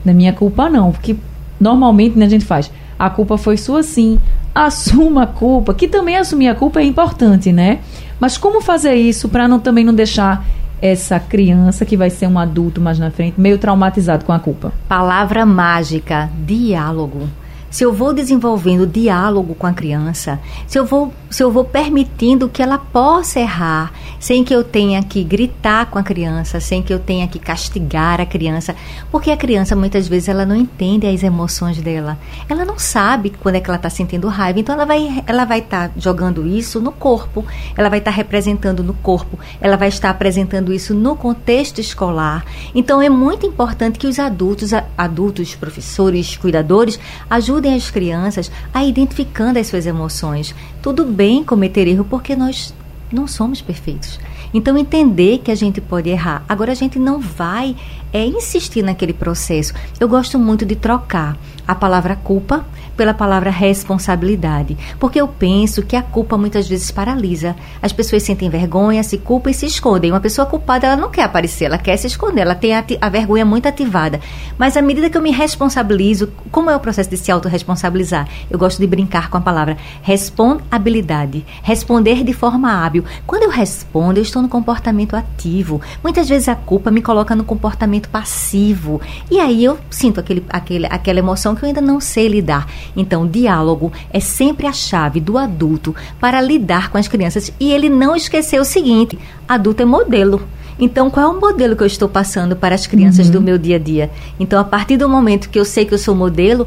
Não 0.06 0.12
é 0.12 0.14
minha 0.14 0.34
culpa 0.34 0.70
não. 0.70 0.92
Porque 0.92 1.16
normalmente 1.60 2.18
né, 2.18 2.26
a 2.26 2.30
gente 2.30 2.46
faz, 2.46 2.72
a 2.98 3.10
culpa 3.10 3.38
foi 3.38 3.58
sua 3.58 3.82
sim, 3.82 4.20
assuma 4.54 5.24
a 5.24 5.28
culpa, 5.28 5.74
que 5.74 5.88
também 5.88 6.18
assumir 6.18 6.50
a 6.50 6.56
culpa 6.56 6.80
é 6.80 6.84
importante, 6.84 7.52
né? 7.52 7.80
Mas 8.20 8.38
como 8.38 8.62
fazer 8.62 8.96
isso 8.96 9.30
para 9.30 9.48
não, 9.48 9.60
também 9.60 9.84
não 9.84 9.94
deixar 9.94 10.46
essa 10.82 11.20
criança 11.20 11.86
que 11.86 11.98
vai 11.98 12.10
ser 12.10 12.28
um 12.28 12.40
adulto 12.40 12.82
mais 12.82 13.00
na 13.00 13.12
frente 13.12 13.40
meio 13.40 13.58
traumatizado 13.58 14.26
com 14.26 14.32
a 14.32 14.40
culpa? 14.40 14.72
Palavra 14.88 15.46
mágica: 15.46 16.30
diálogo 16.46 17.28
se 17.70 17.84
eu 17.84 17.94
vou 17.94 18.14
desenvolvendo 18.14 18.88
diálogo 18.88 19.54
com 19.56 19.68
a 19.68 19.74
criança, 19.74 20.40
se 20.68 20.78
eu 20.78 20.86
vou, 20.86 21.14
se 21.30 21.44
eu 21.44 21.52
vou 21.52 21.64
permitindo 21.64 22.50
que 22.50 22.62
ela 22.62 22.78
possa 22.78 23.40
errar, 23.40 23.94
sem 24.20 24.44
que 24.44 24.54
eu 24.54 24.64
tenha 24.64 25.02
que 25.04 25.24
gritar 25.24 25.86
com 25.88 26.00
a 26.00 26.04
criança, 26.04 26.60
sem 26.60 26.82
que 26.82 26.94
eu 26.94 27.00
tenha 27.00 27.28
que 27.28 27.40
castigar 27.40 28.20
a 28.20 28.26
criança, 28.26 28.76
porque 29.12 29.32
a 29.32 29.38
criança 29.38 29.76
muitas 29.76 30.08
vezes 30.08 30.30
ela 30.30 30.46
não 30.46 30.56
entende 30.56 31.08
as 31.08 31.24
emoções 31.24 31.80
dela. 31.80 32.18
Ela 32.48 32.66
não 32.66 32.80
sabe 32.80 33.30
quando 33.30 33.56
é 33.56 33.60
que 33.60 33.70
ela 33.70 33.78
está 33.78 33.90
sentindo 33.90 34.28
raiva, 34.28 34.60
então 34.60 34.76
ela 34.76 34.86
vai 34.86 35.24
ela 35.26 35.46
vai 35.46 35.60
estar 35.60 35.90
tá 35.90 35.94
jogando 35.98 36.48
isso 36.48 36.82
no 36.82 36.92
corpo, 36.92 37.46
ela 37.78 37.90
vai 37.90 38.00
estar 38.00 38.12
tá 38.12 38.18
representando 38.18 38.84
no 38.84 38.94
corpo, 38.96 39.38
ela 39.62 39.78
vai 39.78 39.90
estar 39.90 40.10
apresentando 40.10 40.74
isso 40.74 40.94
no 40.94 41.16
contexto 41.16 41.80
escolar. 41.80 42.46
Então 42.74 43.02
é 43.02 43.10
muito 43.10 43.46
importante 43.46 44.00
que 44.00 44.08
os 44.08 44.20
adultos, 44.20 44.72
adultos, 44.98 45.56
professores, 45.56 46.36
cuidadores 46.36 47.00
ajudem 47.30 47.59
ajudem 47.60 47.76
as 47.76 47.92
crianças 47.92 48.52
a 48.74 48.84
identificando 48.86 49.60
as 49.60 49.68
suas 49.68 49.86
emoções. 49.86 50.56
Tudo 50.82 51.06
bem 51.06 51.44
cometer 51.44 51.88
erro 51.88 52.06
porque 52.10 52.36
nós 52.36 52.74
não 53.12 53.28
somos 53.28 53.62
perfeitos. 53.62 54.20
Então 54.54 54.78
entender 54.78 55.40
que 55.40 55.52
a 55.52 55.56
gente 55.56 55.82
pode 55.82 56.10
errar. 56.10 56.44
Agora 56.48 56.72
a 56.72 56.76
gente 56.76 56.98
não 56.98 57.20
vai 57.20 57.76
é 58.14 58.26
insistir 58.26 58.84
naquele 58.84 59.14
processo. 59.14 59.74
Eu 60.00 60.08
gosto 60.08 60.38
muito 60.40 60.66
de 60.66 60.76
trocar 60.76 61.38
a 61.68 61.76
palavra 61.76 62.16
culpa 62.16 62.66
pela 62.98 63.14
palavra 63.14 63.50
responsabilidade, 63.50 64.78
porque 65.00 65.22
eu 65.22 65.28
penso 65.28 65.84
que 65.84 65.96
a 65.96 66.02
culpa 66.02 66.38
muitas 66.38 66.68
vezes 66.68 66.92
paralisa. 66.92 67.56
As 67.82 67.94
pessoas 67.94 68.24
sentem 68.24 68.50
vergonha, 68.50 69.04
se 69.04 69.18
culpam 69.18 69.52
e 69.52 69.54
se 69.54 69.68
escondem. 69.68 70.12
Uma 70.12 70.20
pessoa 70.20 70.48
culpada, 70.48 70.88
ela 70.88 70.98
não 70.98 71.10
quer 71.10 71.24
aparecer, 71.24 71.66
ela 71.66 71.78
quer 71.78 71.96
se 71.96 72.08
esconder, 72.08 72.42
ela 72.42 72.56
tem 72.56 72.74
a, 72.74 72.84
a 73.00 73.10
vergonha 73.10 73.46
muito 73.46 73.68
ativada. 73.68 74.20
Mas 74.58 74.76
à 74.76 74.82
medida 74.82 75.10
que 75.10 75.18
eu 75.18 75.22
me 75.22 75.32
responsabilizo, 75.32 76.30
como 76.52 76.70
é 76.70 76.76
o 76.76 76.80
processo 76.80 77.10
de 77.10 77.18
se 77.18 77.32
autorresponsabilizar? 77.32 78.28
Eu 78.50 78.58
gosto 78.58 78.80
de 78.80 78.88
brincar 78.88 79.30
com 79.30 79.38
a 79.38 79.42
palavra 79.42 79.78
responsabilidade, 80.02 81.46
responder 81.62 82.24
de 82.24 82.34
forma 82.34 82.84
hábil. 82.84 83.06
Quando 83.26 83.44
eu 83.44 83.50
respondo, 83.50 84.20
eu 84.20 84.24
estou 84.24 84.42
no 84.42 84.50
comportamento 84.50 85.16
ativo. 85.16 85.80
Muitas 86.04 86.28
vezes 86.28 86.50
a 86.50 86.56
culpa 86.56 86.90
me 86.92 87.02
coloca 87.02 87.36
no 87.36 87.44
comportamento 87.44 87.99
passivo. 88.08 89.02
E 89.30 89.40
aí 89.40 89.64
eu 89.64 89.78
sinto 89.90 90.20
aquele, 90.20 90.46
aquele, 90.50 90.86
aquela 90.86 91.20
emoção 91.20 91.56
que 91.56 91.64
eu 91.64 91.68
ainda 91.68 91.82
não 91.82 92.00
sei 92.00 92.28
lidar. 92.28 92.68
Então, 92.96 93.28
diálogo 93.28 93.92
é 94.12 94.20
sempre 94.20 94.68
a 94.68 94.72
chave 94.72 95.20
do 95.20 95.38
adulto 95.38 95.96
para 96.20 96.40
lidar 96.40 96.90
com 96.90 96.98
as 96.98 97.08
crianças. 97.08 97.52
E 97.60 97.72
ele 97.72 97.90
não 97.90 98.16
esqueceu 98.16 98.62
o 98.62 98.66
seguinte: 98.66 99.18
adulto 99.48 99.82
é 99.82 99.86
modelo. 99.86 100.42
Então, 100.80 101.10
qual 101.10 101.34
é 101.34 101.36
o 101.36 101.42
modelo 101.42 101.76
que 101.76 101.84
eu 101.84 101.88
estou 101.88 102.08
passando 102.08 102.56
para 102.56 102.74
as 102.74 102.88
crianças 102.88 103.26
uhum. 103.26 103.34
do 103.34 103.42
meu 103.42 103.58
dia 103.58 103.76
a 103.76 103.80
dia? 103.80 104.10
Então, 104.40 104.58
a 104.58 104.64
partir 104.64 104.96
do 104.96 105.10
momento 105.10 105.50
que 105.50 105.60
eu 105.60 105.66
sei 105.66 105.84
que 105.84 105.94
eu 105.94 105.98
sou 105.98 106.16
modelo, 106.16 106.66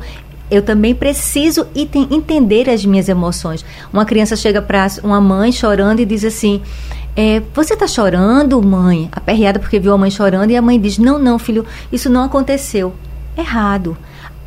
eu 0.52 0.60
também 0.60 0.94
preciso 0.94 1.66
entender 1.74 2.68
as 2.68 2.84
minhas 2.84 3.08
emoções. 3.08 3.64
Uma 3.90 4.04
criança 4.04 4.36
chega 4.36 4.60
para 4.60 4.86
uma 5.02 5.18
mãe 5.18 5.50
chorando 5.50 6.00
e 6.00 6.04
diz 6.04 6.26
assim: 6.26 6.60
é, 7.16 7.42
Você 7.54 7.74
está 7.74 7.86
chorando, 7.86 8.62
mãe? 8.62 9.08
Aperreada 9.12 9.58
porque 9.58 9.78
viu 9.78 9.92
a 9.92 9.98
mãe 9.98 10.10
chorando 10.10 10.50
e 10.50 10.56
a 10.56 10.62
mãe 10.62 10.80
diz: 10.80 10.98
Não, 10.98 11.18
não, 11.18 11.38
filho, 11.38 11.66
isso 11.92 12.08
não 12.08 12.24
aconteceu. 12.24 12.94
Errado. 13.36 13.96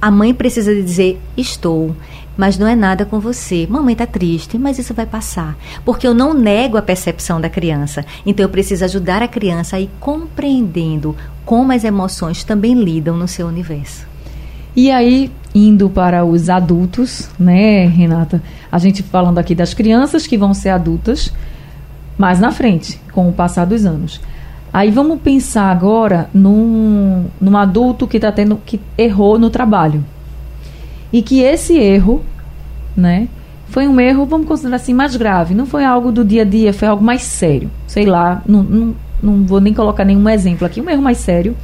A 0.01 0.09
mãe 0.09 0.33
precisa 0.33 0.73
dizer: 0.73 1.21
Estou, 1.37 1.95
mas 2.35 2.57
não 2.57 2.67
é 2.67 2.75
nada 2.75 3.05
com 3.05 3.19
você. 3.19 3.67
Mamãe 3.69 3.93
está 3.93 4.07
triste, 4.07 4.57
mas 4.57 4.79
isso 4.79 4.93
vai 4.93 5.05
passar. 5.05 5.55
Porque 5.83 6.07
eu 6.07 6.13
não 6.13 6.33
nego 6.33 6.77
a 6.77 6.81
percepção 6.81 7.39
da 7.39 7.49
criança. 7.49 8.03
Então 8.25 8.43
eu 8.43 8.49
preciso 8.49 8.83
ajudar 8.83 9.21
a 9.21 9.27
criança 9.27 9.75
a 9.75 9.79
ir 9.79 9.89
compreendendo 9.99 11.15
como 11.45 11.71
as 11.71 11.83
emoções 11.83 12.43
também 12.43 12.73
lidam 12.73 13.15
no 13.15 13.27
seu 13.27 13.47
universo. 13.47 14.07
E 14.75 14.91
aí, 14.91 15.31
indo 15.53 15.89
para 15.89 16.25
os 16.25 16.49
adultos, 16.49 17.29
né, 17.39 17.85
Renata? 17.85 18.43
A 18.69 18.77
gente 18.77 19.01
falando 19.03 19.37
aqui 19.37 19.55
das 19.55 19.73
crianças 19.73 20.27
que 20.27 20.37
vão 20.37 20.53
ser 20.53 20.69
adultas 20.69 21.31
mais 22.17 22.39
na 22.39 22.51
frente, 22.51 22.99
com 23.11 23.27
o 23.29 23.33
passar 23.33 23.65
dos 23.65 23.85
anos. 23.85 24.21
Aí 24.73 24.91
vamos 24.91 25.21
pensar 25.21 25.71
agora 25.71 26.29
num, 26.33 27.25
num 27.39 27.55
adulto 27.55 28.07
que 28.07 28.17
está 28.17 28.31
tendo 28.31 28.57
que 28.57 28.79
errou 28.97 29.39
no 29.39 29.49
trabalho. 29.49 30.03
E 31.13 31.21
que 31.21 31.39
esse 31.39 31.77
erro, 31.77 32.21
né, 32.95 33.29
foi 33.67 33.87
um 33.87 33.99
erro, 33.99 34.25
vamos 34.25 34.47
considerar 34.47 34.75
assim, 34.75 34.93
mais 34.93 35.15
grave. 35.15 35.53
Não 35.53 35.65
foi 35.65 35.85
algo 35.85 36.11
do 36.11 36.25
dia 36.25 36.41
a 36.41 36.45
dia, 36.45 36.73
foi 36.73 36.87
algo 36.87 37.03
mais 37.03 37.21
sério. 37.21 37.69
Sei 37.87 38.05
lá, 38.05 38.41
não, 38.45 38.63
não, 38.63 38.95
não 39.23 39.43
vou 39.45 39.61
nem 39.61 39.73
colocar 39.73 40.03
nenhum 40.03 40.27
exemplo 40.29 40.67
aqui, 40.67 40.81
um 40.81 40.89
erro 40.89 41.01
mais 41.01 41.19
sério. 41.19 41.55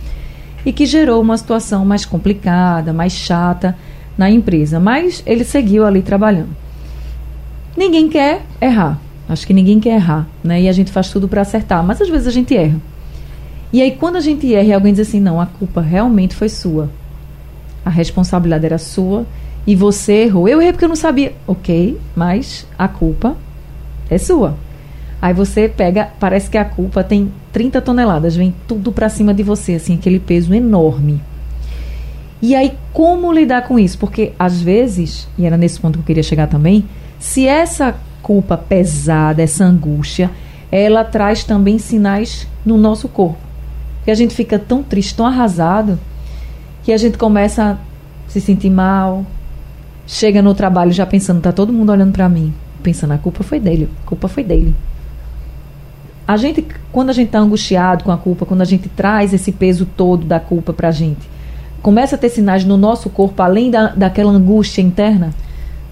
E 0.65 0.71
que 0.71 0.85
gerou 0.85 1.21
uma 1.21 1.37
situação 1.37 1.83
mais 1.83 2.05
complicada, 2.05 2.93
mais 2.93 3.13
chata 3.13 3.75
na 4.17 4.29
empresa. 4.29 4.79
Mas 4.79 5.23
ele 5.25 5.43
seguiu 5.43 5.85
ali 5.85 6.01
trabalhando. 6.01 6.55
Ninguém 7.75 8.07
quer 8.07 8.43
errar. 8.61 8.99
Acho 9.31 9.47
que 9.47 9.53
ninguém 9.53 9.79
quer 9.79 9.95
errar, 9.95 10.27
né? 10.43 10.61
E 10.61 10.67
a 10.67 10.73
gente 10.73 10.91
faz 10.91 11.09
tudo 11.09 11.25
para 11.25 11.39
acertar, 11.39 11.81
mas 11.85 12.01
às 12.01 12.09
vezes 12.09 12.27
a 12.27 12.31
gente 12.31 12.53
erra. 12.53 12.77
E 13.71 13.81
aí, 13.81 13.91
quando 13.91 14.17
a 14.17 14.19
gente 14.19 14.53
erra 14.53 14.75
alguém 14.75 14.91
diz 14.91 15.07
assim, 15.07 15.21
não, 15.21 15.39
a 15.39 15.45
culpa 15.45 15.79
realmente 15.79 16.35
foi 16.35 16.49
sua. 16.49 16.89
A 17.85 17.89
responsabilidade 17.89 18.65
era 18.65 18.77
sua 18.77 19.25
e 19.65 19.73
você 19.73 20.23
errou. 20.23 20.49
Eu 20.49 20.59
errei 20.59 20.73
porque 20.73 20.83
eu 20.83 20.89
não 20.89 20.97
sabia. 20.97 21.31
Ok, 21.47 21.97
mas 22.13 22.67
a 22.77 22.89
culpa 22.89 23.37
é 24.09 24.17
sua. 24.17 24.57
Aí 25.21 25.33
você 25.33 25.69
pega, 25.69 26.09
parece 26.19 26.49
que 26.49 26.57
a 26.57 26.65
culpa 26.65 27.01
tem 27.01 27.31
30 27.53 27.79
toneladas, 27.79 28.35
vem 28.35 28.53
tudo 28.67 28.91
para 28.91 29.07
cima 29.07 29.33
de 29.33 29.43
você, 29.43 29.75
assim, 29.75 29.95
aquele 29.95 30.19
peso 30.19 30.53
enorme. 30.53 31.21
E 32.41 32.53
aí, 32.53 32.73
como 32.91 33.31
lidar 33.31 33.61
com 33.65 33.79
isso? 33.79 33.97
Porque 33.97 34.33
às 34.37 34.61
vezes, 34.61 35.25
e 35.37 35.45
era 35.45 35.55
nesse 35.55 35.79
ponto 35.79 35.93
que 35.93 36.01
eu 36.01 36.07
queria 36.07 36.23
chegar 36.23 36.47
também, 36.47 36.83
se 37.17 37.47
essa 37.47 37.95
culpa 38.31 38.57
pesada, 38.57 39.43
essa 39.43 39.65
angústia, 39.65 40.31
ela 40.71 41.03
traz 41.03 41.43
também 41.43 41.77
sinais 41.77 42.47
no 42.65 42.77
nosso 42.77 43.09
corpo 43.09 43.51
que 44.03 44.11
a 44.11 44.15
gente 44.15 44.33
fica 44.33 44.57
tão 44.57 44.81
triste, 44.81 45.15
tão 45.15 45.25
arrasado, 45.25 45.99
que 46.83 46.91
a 46.91 46.97
gente 46.97 47.17
começa 47.17 47.71
a 47.71 47.77
se 48.29 48.41
sentir 48.41 48.69
mal, 48.69 49.25
chega 50.07 50.41
no 50.41 50.53
trabalho 50.53 50.91
já 50.91 51.05
pensando, 51.05 51.41
tá 51.41 51.51
todo 51.51 51.71
mundo 51.71 51.91
olhando 51.91 52.11
para 52.11 52.27
mim, 52.27 52.53
pensando, 52.81 53.11
a 53.11 53.17
culpa 53.17 53.43
foi 53.43 53.59
dele, 53.59 53.89
a 54.03 54.07
culpa 54.07 54.27
foi 54.27 54.43
dele. 54.43 54.75
A 56.27 56.37
gente, 56.37 56.65
quando 56.91 57.09
a 57.09 57.13
gente 57.13 57.27
está 57.27 57.39
angustiado 57.39 58.03
com 58.03 58.11
a 58.11 58.17
culpa, 58.17 58.45
quando 58.45 58.61
a 58.61 58.65
gente 58.65 58.87
traz 58.89 59.33
esse 59.33 59.51
peso 59.51 59.85
todo 59.85 60.25
da 60.25 60.39
culpa 60.39 60.73
para 60.73 60.87
a 60.87 60.91
gente, 60.91 61.29
começa 61.81 62.15
a 62.15 62.17
ter 62.17 62.29
sinais 62.29 62.63
no 62.63 62.77
nosso 62.77 63.09
corpo, 63.09 63.41
além 63.43 63.69
da, 63.69 63.87
daquela 63.87 64.31
angústia 64.31 64.81
interna? 64.81 65.33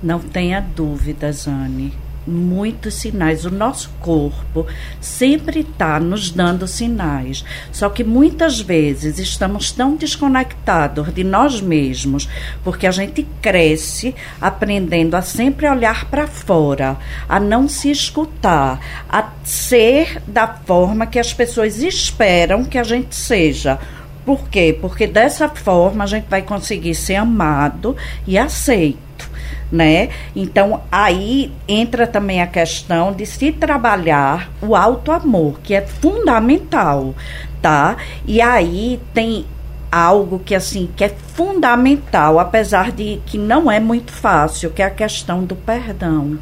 Não 0.01 0.19
tenha 0.19 0.65
dúvida, 0.75 1.31
Zane 1.31 1.93
muitos 2.25 2.95
sinais. 2.95 3.45
O 3.45 3.49
nosso 3.49 3.89
corpo 3.99 4.65
sempre 5.01 5.61
está 5.61 5.99
nos 5.99 6.31
dando 6.31 6.67
sinais. 6.67 7.43
Só 7.71 7.89
que 7.89 8.03
muitas 8.03 8.59
vezes 8.59 9.19
estamos 9.19 9.71
tão 9.71 9.95
desconectados 9.95 11.13
de 11.13 11.23
nós 11.23 11.61
mesmos, 11.61 12.29
porque 12.63 12.87
a 12.87 12.91
gente 12.91 13.25
cresce 13.41 14.15
aprendendo 14.39 15.15
a 15.15 15.21
sempre 15.21 15.67
olhar 15.67 16.05
para 16.05 16.27
fora, 16.27 16.97
a 17.27 17.39
não 17.39 17.67
se 17.67 17.91
escutar, 17.91 18.79
a 19.09 19.29
ser 19.43 20.21
da 20.27 20.47
forma 20.47 21.05
que 21.05 21.19
as 21.19 21.33
pessoas 21.33 21.81
esperam 21.81 22.63
que 22.63 22.77
a 22.77 22.83
gente 22.83 23.15
seja. 23.15 23.79
Por 24.25 24.47
quê? 24.49 24.77
Porque 24.79 25.07
dessa 25.07 25.49
forma 25.49 26.03
a 26.03 26.07
gente 26.07 26.27
vai 26.29 26.41
conseguir 26.41 26.93
ser 26.93 27.15
amado 27.15 27.95
e 28.27 28.37
aceito 28.37 29.28
né? 29.71 30.09
Então 30.35 30.81
aí 30.91 31.51
entra 31.67 32.07
também 32.07 32.41
a 32.41 32.47
questão 32.47 33.11
de 33.11 33.25
se 33.25 33.51
trabalhar 33.51 34.49
o 34.61 34.75
alto 34.75 35.11
amor, 35.11 35.59
que 35.63 35.73
é 35.73 35.81
fundamental, 35.81 37.13
tá? 37.61 37.97
E 38.25 38.41
aí 38.41 38.99
tem 39.13 39.45
algo 39.91 40.39
que 40.39 40.53
assim 40.53 40.89
que 40.95 41.03
é 41.03 41.09
fundamental, 41.09 42.39
apesar 42.39 42.91
de 42.91 43.21
que 43.25 43.37
não 43.37 43.71
é 43.71 43.79
muito 43.79 44.11
fácil, 44.11 44.69
que 44.71 44.81
é 44.81 44.85
a 44.85 44.91
questão 44.91 45.43
do 45.43 45.55
perdão 45.55 46.37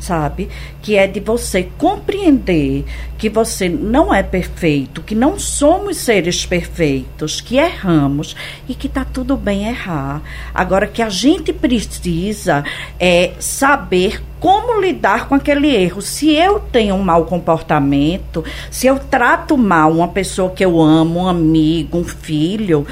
sabe? 0.00 0.48
Que 0.82 0.96
é 0.96 1.06
de 1.06 1.20
você 1.20 1.68
compreender 1.76 2.84
que 3.16 3.28
você 3.28 3.68
não 3.68 4.14
é 4.14 4.22
perfeito, 4.22 5.02
que 5.02 5.14
não 5.14 5.38
somos 5.38 5.96
seres 5.96 6.46
perfeitos, 6.46 7.40
que 7.40 7.56
erramos 7.56 8.36
e 8.68 8.74
que 8.74 8.88
tá 8.88 9.04
tudo 9.04 9.36
bem 9.36 9.68
errar. 9.68 10.22
Agora 10.54 10.86
que 10.86 11.02
a 11.02 11.08
gente 11.08 11.52
precisa 11.52 12.64
é 12.98 13.32
saber 13.40 14.22
como 14.38 14.80
lidar 14.80 15.28
com 15.28 15.34
aquele 15.34 15.74
erro. 15.74 16.00
Se 16.00 16.32
eu 16.32 16.60
tenho 16.60 16.94
um 16.94 17.02
mau 17.02 17.24
comportamento, 17.24 18.44
se 18.70 18.86
eu 18.86 18.98
trato 18.98 19.56
mal 19.56 19.92
uma 19.92 20.08
pessoa 20.08 20.50
que 20.50 20.64
eu 20.64 20.80
amo, 20.80 21.20
um 21.20 21.28
amigo, 21.28 21.98
um 21.98 22.04
filho, 22.04 22.86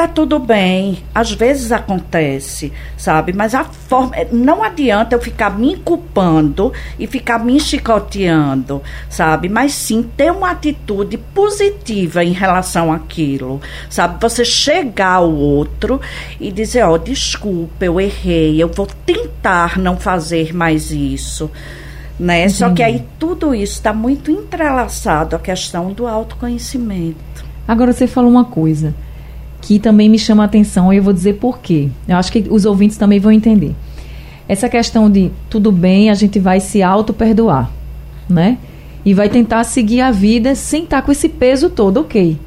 tá 0.00 0.08
tudo 0.08 0.38
bem. 0.38 0.98
Às 1.14 1.32
vezes 1.32 1.70
acontece, 1.72 2.72
sabe? 2.96 3.34
Mas 3.34 3.54
a 3.54 3.64
forma. 3.64 4.16
Eh, 4.16 4.28
não 4.32 4.62
adianta 4.62 5.14
eu 5.14 5.20
ficar 5.20 5.50
me 5.50 5.76
culpando 5.76 6.72
e 6.98 7.06
ficar 7.06 7.38
me 7.38 7.60
chicoteando, 7.60 8.82
sabe? 9.10 9.48
Mas 9.48 9.74
sim 9.74 10.02
ter 10.02 10.32
uma 10.32 10.52
atitude 10.52 11.18
positiva 11.18 12.24
em 12.24 12.32
relação 12.32 12.90
àquilo, 12.90 13.60
sabe? 13.90 14.20
Você 14.20 14.44
chegar 14.44 15.16
ao 15.16 15.30
outro 15.30 16.00
e 16.40 16.50
dizer: 16.50 16.82
Ó, 16.84 16.94
oh, 16.94 16.98
desculpa, 16.98 17.84
eu 17.84 18.00
errei, 18.00 18.62
eu 18.62 18.68
vou 18.68 18.86
tentar 19.04 19.78
não 19.78 19.98
fazer 19.98 20.54
mais 20.54 20.90
isso. 20.90 21.50
Né? 22.18 22.48
Só 22.50 22.68
que 22.70 22.82
aí 22.82 23.02
tudo 23.18 23.54
isso 23.54 23.74
está 23.74 23.94
muito 23.94 24.30
entrelaçado 24.30 25.34
à 25.34 25.38
questão 25.38 25.90
do 25.90 26.06
autoconhecimento. 26.06 27.18
Agora 27.66 27.94
você 27.94 28.06
falou 28.06 28.30
uma 28.30 28.44
coisa 28.44 28.94
que 29.60 29.78
também 29.78 30.08
me 30.08 30.18
chama 30.18 30.42
a 30.42 30.46
atenção 30.46 30.92
e 30.92 30.96
eu 30.96 31.02
vou 31.02 31.12
dizer 31.12 31.34
por 31.34 31.58
quê. 31.58 31.88
Eu 32.08 32.16
acho 32.16 32.32
que 32.32 32.46
os 32.50 32.64
ouvintes 32.64 32.96
também 32.96 33.18
vão 33.18 33.32
entender. 33.32 33.74
Essa 34.48 34.68
questão 34.68 35.10
de 35.10 35.30
tudo 35.48 35.70
bem, 35.70 36.10
a 36.10 36.14
gente 36.14 36.38
vai 36.38 36.58
se 36.60 36.82
auto-perdoar, 36.82 37.70
né? 38.28 38.58
E 39.04 39.14
vai 39.14 39.28
tentar 39.28 39.64
seguir 39.64 40.00
a 40.00 40.10
vida 40.10 40.54
sem 40.54 40.84
estar 40.84 41.02
com 41.02 41.12
esse 41.12 41.28
peso 41.28 41.70
todo, 41.70 42.00
ok. 42.00 42.38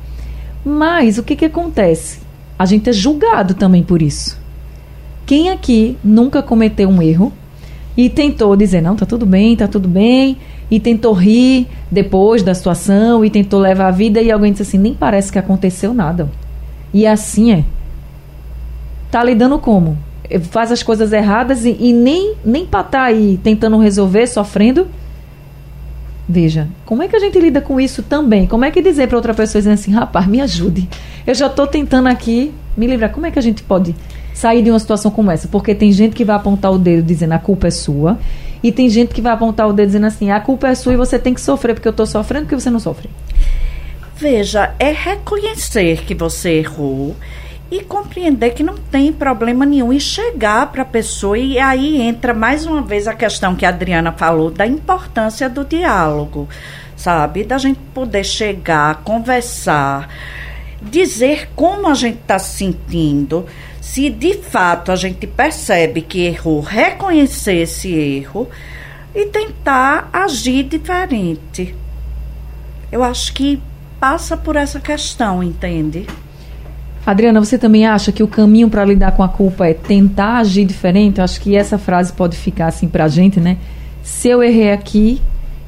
Mas 0.66 1.18
o 1.18 1.24
que, 1.24 1.36
que 1.36 1.46
acontece? 1.46 2.20
A 2.58 2.66
gente 2.66 2.90
é 2.90 2.94
julgado 2.94 3.54
também 3.54 3.84
por 3.84 4.02
isso. 4.02 4.38
Quem 5.26 5.50
aqui 5.50 5.98
nunca 6.04 6.44
cometeu 6.44 6.90
um 6.90 7.02
erro 7.02 7.32
e 7.96 8.10
tentou 8.10 8.56
dizer, 8.56 8.82
não, 8.82 8.96
tá 8.96 9.06
tudo 9.06 9.26
bem, 9.26 9.56
tá 9.56 9.68
tudo 9.68 9.88
bem, 9.88 10.38
e 10.70 10.80
tentou 10.80 11.14
rir 11.14 11.68
depois 11.90 12.44
da 12.44 12.54
situação 12.54 13.24
e 13.24 13.30
tentou 13.30 13.60
levar 13.60 13.88
a 13.88 13.92
vida 13.92 14.22
e 14.22 14.32
alguém 14.32 14.52
disse 14.52 14.64
assim, 14.64 14.78
nem 14.78 14.94
parece 14.94 15.32
que 15.32 15.40
aconteceu 15.40 15.94
nada. 15.94 16.30
E 16.94 17.08
assim 17.08 17.52
é. 17.52 17.64
Tá 19.10 19.24
lidando 19.24 19.58
como? 19.60 19.98
Faz 20.50 20.72
as 20.72 20.84
coisas 20.84 21.12
erradas 21.12 21.66
e, 21.66 21.76
e 21.80 21.94
nem, 21.94 22.36
nem 22.44 22.66
pra 22.66 22.84
tá 22.84 23.04
aí 23.04 23.40
tentando 23.44 23.78
resolver, 23.78 24.28
sofrendo. 24.28 24.88
Veja, 26.28 26.70
como 26.86 27.04
é 27.04 27.08
que 27.08 27.16
a 27.16 27.20
gente 27.20 27.38
lida 27.38 27.60
com 27.60 27.80
isso 27.80 28.02
também? 28.02 28.48
Como 28.48 28.64
é 28.64 28.72
que 28.72 28.82
dizer 28.82 29.08
para 29.08 29.18
outra 29.18 29.34
pessoa 29.34 29.60
dizendo 29.60 29.74
assim, 29.74 29.92
rapaz, 29.92 30.26
me 30.26 30.40
ajude. 30.40 30.88
Eu 31.28 31.36
já 31.36 31.48
estou 31.48 31.68
tentando 31.68 32.08
aqui 32.08 32.54
me 32.78 32.88
livrar. 32.88 33.12
Como 33.12 33.26
é 33.26 33.32
que 33.32 33.40
a 33.40 33.42
gente 33.42 33.62
pode 33.64 33.96
sair 34.34 34.64
de 34.64 34.70
uma 34.70 34.80
situação 34.80 35.12
como 35.12 35.30
essa? 35.30 35.48
Porque 35.48 35.76
tem 35.76 35.92
gente 35.92 36.16
que 36.16 36.24
vai 36.24 36.36
apontar 36.36 36.72
o 36.72 36.78
dedo 36.78 37.04
dizendo 37.04 37.34
a 37.34 37.40
culpa 37.40 37.68
é 37.68 37.72
sua. 37.72 38.18
E 38.64 38.72
tem 38.72 38.88
gente 38.90 39.14
que 39.14 39.22
vai 39.22 39.34
apontar 39.34 39.68
o 39.68 39.74
dedo 39.74 39.88
dizendo 39.88 40.06
assim, 40.06 40.32
a 40.32 40.40
culpa 40.40 40.70
é 40.70 40.76
sua 40.76 40.94
e 40.94 40.96
você 40.96 41.20
tem 41.20 41.34
que 41.34 41.42
sofrer 41.42 41.74
porque 41.74 41.88
eu 41.88 41.92
estou 41.92 42.06
sofrendo 42.06 42.46
porque 42.46 42.60
você 42.60 42.70
não 42.70 42.80
sofre. 42.80 43.10
Veja, 44.16 44.76
é 44.78 44.92
reconhecer 44.92 46.04
que 46.06 46.14
você 46.14 46.60
errou 46.60 47.16
e 47.72 47.82
compreender 47.82 48.52
que 48.52 48.62
não 48.62 48.78
tem 48.78 49.12
problema 49.12 49.66
nenhum 49.66 49.92
e 49.92 50.00
chegar 50.00 50.72
para 50.72 50.84
a 50.84 50.86
pessoa 50.86 51.38
e 51.38 51.58
aí 51.58 52.00
entra 52.00 52.32
mais 52.32 52.66
uma 52.68 52.84
vez 52.84 53.08
a 53.08 53.16
questão 53.16 53.56
que 53.56 53.66
a 53.66 53.70
Adriana 53.70 54.12
falou 54.12 54.52
da 54.52 54.68
importância 54.68 55.50
do 55.50 55.66
diálogo, 55.66 56.48
sabe? 56.96 57.44
Da 57.44 57.58
gente 57.58 57.80
poder 57.92 58.24
chegar, 58.24 59.02
conversar, 59.04 60.08
dizer 60.80 61.50
como 61.56 61.88
a 61.88 61.96
gente 61.96 62.20
está 62.20 62.38
se 62.38 62.58
sentindo, 62.58 63.48
se 63.82 64.12
de 64.12 64.36
fato 64.36 64.92
a 64.92 64.96
gente 64.96 65.26
percebe 65.26 66.04
que 66.04 66.22
errou, 66.28 66.62
reconhecer 66.62 67.64
esse 67.64 67.92
erro 67.92 68.48
e 69.16 69.26
tentar 69.26 70.10
agir 70.14 70.64
diferente. 70.64 71.76
Eu 72.92 73.04
acho 73.04 73.34
que 73.34 73.60
passa 74.04 74.36
por 74.36 74.58
essa 74.58 74.82
questão, 74.82 75.42
entende? 75.42 76.06
Adriana, 77.06 77.40
você 77.40 77.58
também 77.58 77.88
acha 77.88 78.12
que 78.12 78.22
o 78.22 78.28
caminho 78.28 78.70
para 78.70 78.84
lidar 78.84 79.14
com 79.14 79.24
a 79.24 79.30
culpa 79.30 79.66
é 79.66 79.74
tentar 79.74 80.40
agir 80.40 80.66
diferente? 80.66 81.20
Eu 81.20 81.24
acho 81.24 81.40
que 81.40 81.56
essa 81.56 81.78
frase 81.78 82.12
pode 82.12 82.36
ficar 82.36 82.68
assim 82.68 82.90
para 82.90 83.06
a 83.06 83.08
gente, 83.08 83.40
né? 83.40 83.56
Se 84.02 84.28
eu 84.28 84.44
errei 84.44 84.74
aqui 84.74 85.22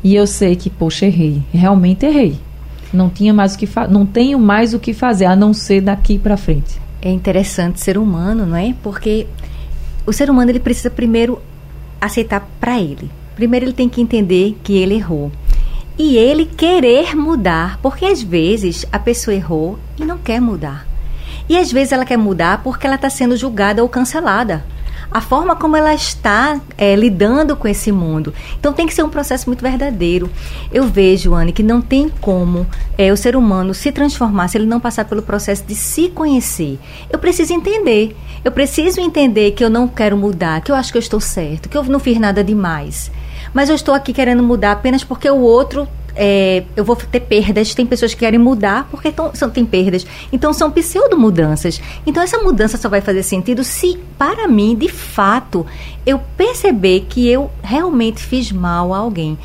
e 0.03 0.13
eu 0.13 0.27
sei 0.27 0.53
que, 0.57 0.69
poxa, 0.69 1.05
errei, 1.05 1.43
realmente 1.53 2.05
errei. 2.05 2.37
Não 2.91 3.09
tinha 3.09 3.33
mais 3.33 3.55
o 3.55 3.57
que 3.57 3.69
não 3.89 4.05
tenho 4.05 4.37
mais 4.37 4.73
o 4.73 4.79
que 4.79 4.93
fazer 4.93 5.23
a 5.23 5.35
não 5.35 5.53
ser 5.53 5.79
daqui 5.79 6.19
para 6.19 6.35
frente. 6.35 6.77
É 7.01 7.09
interessante 7.09 7.79
ser 7.79 7.97
humano, 7.97 8.45
não 8.45 8.57
é? 8.57 8.75
Porque 8.83 9.27
o 10.05 10.11
ser 10.11 10.29
humano 10.29 10.51
ele 10.51 10.59
precisa 10.59 10.89
primeiro 10.89 11.41
aceitar 12.01 12.45
para 12.59 12.81
ele. 12.81 13.09
Primeiro 13.33 13.65
ele 13.67 13.73
tem 13.73 13.87
que 13.87 14.01
entender 14.01 14.57
que 14.61 14.73
ele 14.73 14.95
errou 14.95 15.31
e 15.97 16.17
ele 16.17 16.45
querer 16.45 17.15
mudar, 17.15 17.79
porque 17.81 18.05
às 18.05 18.21
vezes 18.21 18.85
a 18.91 18.99
pessoa 18.99 19.33
errou 19.33 19.79
e 19.97 20.03
não 20.03 20.17
quer 20.17 20.41
mudar. 20.41 20.85
E 21.47 21.57
às 21.57 21.71
vezes 21.71 21.93
ela 21.93 22.05
quer 22.05 22.17
mudar 22.17 22.61
porque 22.63 22.85
ela 22.85 22.95
está 22.95 23.09
sendo 23.09 23.37
julgada 23.37 23.81
ou 23.81 23.87
cancelada. 23.87 24.65
A 25.11 25.21
forma 25.21 25.55
como 25.55 25.77
ela 25.77 25.93
está 25.93 26.59
é, 26.77 26.95
lidando 26.95 27.55
com 27.55 27.67
esse 27.67 27.91
mundo. 27.91 28.33
Então 28.59 28.73
tem 28.73 28.87
que 28.87 28.93
ser 28.93 29.03
um 29.03 29.09
processo 29.09 29.47
muito 29.47 29.61
verdadeiro. 29.61 30.29
Eu 30.73 30.83
vejo, 30.85 31.33
Anne, 31.33 31.53
que 31.53 31.63
não 31.63 31.79
tem 31.79 32.09
como 32.09 32.65
é, 32.97 33.13
o 33.13 33.17
ser 33.17 33.35
humano 33.35 33.73
se 33.73 33.91
transformar 33.91 34.49
se 34.49 34.57
ele 34.57 34.65
não 34.65 34.79
passar 34.79 35.05
pelo 35.05 35.21
processo 35.21 35.63
de 35.63 35.75
se 35.75 36.09
conhecer. 36.09 36.79
Eu 37.09 37.19
preciso 37.19 37.53
entender. 37.53 38.15
Eu 38.43 38.51
preciso 38.51 38.99
entender 38.99 39.51
que 39.51 39.63
eu 39.63 39.69
não 39.69 39.87
quero 39.87 40.17
mudar, 40.17 40.61
que 40.61 40.71
eu 40.71 40.75
acho 40.75 40.91
que 40.91 40.97
eu 40.97 41.01
estou 41.01 41.21
certo, 41.21 41.69
que 41.69 41.77
eu 41.77 41.83
não 41.83 41.99
fiz 41.99 42.19
nada 42.19 42.43
demais 42.43 43.09
mas 43.53 43.69
eu 43.69 43.75
estou 43.75 43.93
aqui 43.93 44.13
querendo 44.13 44.43
mudar 44.43 44.71
apenas 44.71 45.03
porque 45.03 45.29
o 45.29 45.39
outro 45.39 45.87
é, 46.15 46.63
eu 46.75 46.83
vou 46.83 46.95
ter 46.95 47.19
perdas. 47.19 47.75
Tem 47.75 47.85
pessoas 47.85 48.13
que 48.13 48.21
querem 48.21 48.39
mudar 48.39 48.87
porque 48.89 49.11
tão, 49.11 49.35
são, 49.35 49.49
tem 49.49 49.65
perdas. 49.65 50.07
Então 50.31 50.53
são 50.53 50.71
pseudo-mudanças. 50.71 51.81
Então 52.05 52.23
essa 52.23 52.37
mudança 52.37 52.77
só 52.77 52.87
vai 52.87 53.01
fazer 53.01 53.23
sentido 53.23 53.63
se, 53.63 53.99
para 54.17 54.47
mim, 54.47 54.75
de 54.75 54.87
fato, 54.87 55.65
eu 56.05 56.19
perceber 56.37 57.05
que 57.09 57.27
eu 57.27 57.51
realmente 57.61 58.21
fiz 58.21 58.51
mal 58.51 58.93
a 58.93 58.97
alguém. 58.97 59.37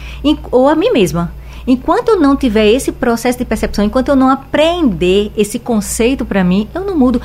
Ou 0.51 0.69
a 0.69 0.77
mim 0.77 0.91
mesma. 0.93 1.33
Enquanto 1.67 2.09
eu 2.09 2.21
não 2.21 2.37
tiver 2.37 2.69
esse 2.69 2.91
processo 2.91 3.39
de 3.39 3.45
percepção, 3.45 3.85
enquanto 3.85 4.09
eu 4.09 4.17
não 4.17 4.31
aprender 4.31 5.31
esse 5.37 5.59
conceito 5.59 6.25
para 6.25 6.43
mim, 6.43 6.69
eu 6.75 6.85
não 6.85 6.97
mudo. 6.97 7.21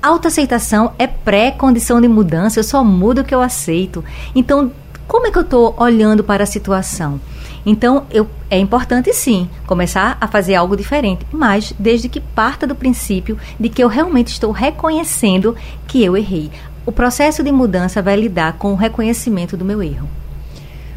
Autoaceitação 0.00 0.92
é 0.98 1.06
pré-condição 1.06 2.00
de 2.00 2.06
mudança, 2.06 2.60
eu 2.60 2.64
só 2.64 2.84
mudo 2.84 3.22
o 3.22 3.24
que 3.24 3.34
eu 3.34 3.40
aceito. 3.40 4.04
Então, 4.34 4.70
como 5.08 5.26
é 5.26 5.30
que 5.30 5.38
eu 5.38 5.42
estou 5.42 5.74
olhando 5.78 6.22
para 6.22 6.44
a 6.44 6.46
situação? 6.46 7.18
Então, 7.64 8.04
eu, 8.10 8.28
é 8.50 8.58
importante 8.58 9.12
sim 9.14 9.48
começar 9.66 10.18
a 10.20 10.28
fazer 10.28 10.54
algo 10.54 10.76
diferente, 10.76 11.26
mas 11.32 11.74
desde 11.78 12.08
que 12.08 12.20
parta 12.20 12.66
do 12.66 12.74
princípio 12.74 13.38
de 13.58 13.70
que 13.70 13.82
eu 13.82 13.88
realmente 13.88 14.28
estou 14.28 14.52
reconhecendo 14.52 15.56
que 15.86 16.04
eu 16.04 16.14
errei. 16.14 16.50
O 16.84 16.92
processo 16.92 17.42
de 17.42 17.50
mudança 17.50 18.02
vai 18.02 18.16
lidar 18.16 18.54
com 18.54 18.72
o 18.72 18.76
reconhecimento 18.76 19.56
do 19.56 19.64
meu 19.64 19.82
erro. 19.82 20.08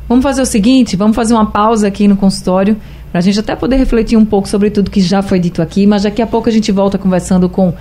Vamos 0.08 0.24
fazer 0.24 0.42
o 0.42 0.46
seguinte, 0.46 0.98
vamos 0.98 1.16
fazer 1.16 1.34
uma 1.34 1.46
pausa 1.46 1.88
aqui 1.88 2.06
no 2.06 2.18
consultório 2.18 2.78
para 3.12 3.20
a 3.20 3.22
gente 3.22 3.40
até 3.40 3.56
poder 3.56 3.78
refletir 3.78 4.18
um 4.18 4.26
pouco 4.26 4.48
sobre 4.48 4.70
tudo 4.70 4.92
que 4.92 5.02
já 5.02 5.22
foi 5.22 5.40
dito 5.40 5.62
aqui, 5.62 5.88
mas 5.88 6.04
daqui 6.04 6.22
a 6.22 6.28
pouco 6.28 6.50
a 6.50 6.52
gente 6.52 6.72
volta 6.72 6.98
conversando 6.98 7.48
com 7.48 7.74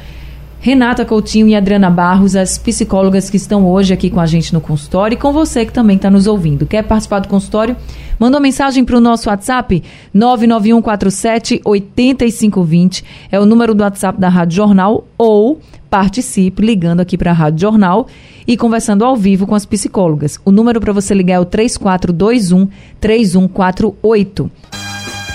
Renata 0.63 1.07
Coutinho 1.07 1.49
e 1.49 1.57
Adriana 1.57 1.89
Barros, 1.89 2.37
as 2.37 2.59
psicólogas 2.59 3.31
que 3.31 3.39
estão 3.39 3.67
hoje 3.67 3.95
aqui 3.95 4.11
com 4.11 4.21
a 4.21 4.27
gente 4.27 4.53
no 4.53 4.61
consultório 4.61 5.15
e 5.15 5.19
com 5.19 5.33
você 5.33 5.65
que 5.65 5.73
também 5.73 5.97
está 5.97 6.11
nos 6.11 6.27
ouvindo. 6.27 6.67
Quer 6.67 6.83
participar 6.83 7.21
do 7.21 7.29
consultório? 7.29 7.75
Manda 8.19 8.37
uma 8.37 8.43
mensagem 8.43 8.85
para 8.85 8.99
o 8.99 9.01
nosso 9.01 9.31
WhatsApp 9.31 9.83
99147 10.13 11.63
8520. 11.65 13.05
É 13.33 13.41
o 13.41 13.47
número 13.47 13.75
do 13.75 13.83
WhatsApp 13.83 14.21
da 14.21 14.29
Rádio 14.29 14.57
Jornal 14.57 15.09
ou 15.17 15.59
participe 15.89 16.61
ligando 16.61 17.01
aqui 17.01 17.17
para 17.17 17.31
a 17.31 17.35
Rádio 17.35 17.63
Jornal 17.63 18.07
e 18.47 18.55
conversando 18.55 19.03
ao 19.03 19.17
vivo 19.17 19.47
com 19.47 19.55
as 19.55 19.65
psicólogas. 19.65 20.39
O 20.45 20.51
número 20.51 20.79
para 20.79 20.93
você 20.93 21.15
ligar 21.15 21.37
é 21.37 21.41
o 21.41 21.47
3421 21.47 22.69
3148. 23.01 24.51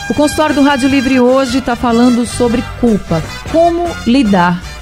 O 0.07 0.13
consultório 0.13 0.53
do 0.53 0.61
Rádio 0.61 0.87
Livre 0.87 1.19
hoje 1.19 1.57
está 1.57 1.75
falando 1.75 2.27
sobre 2.27 2.63
culpa. 2.79 3.23
Como 3.51 3.87
lidar 4.05 4.61
com 4.61 4.74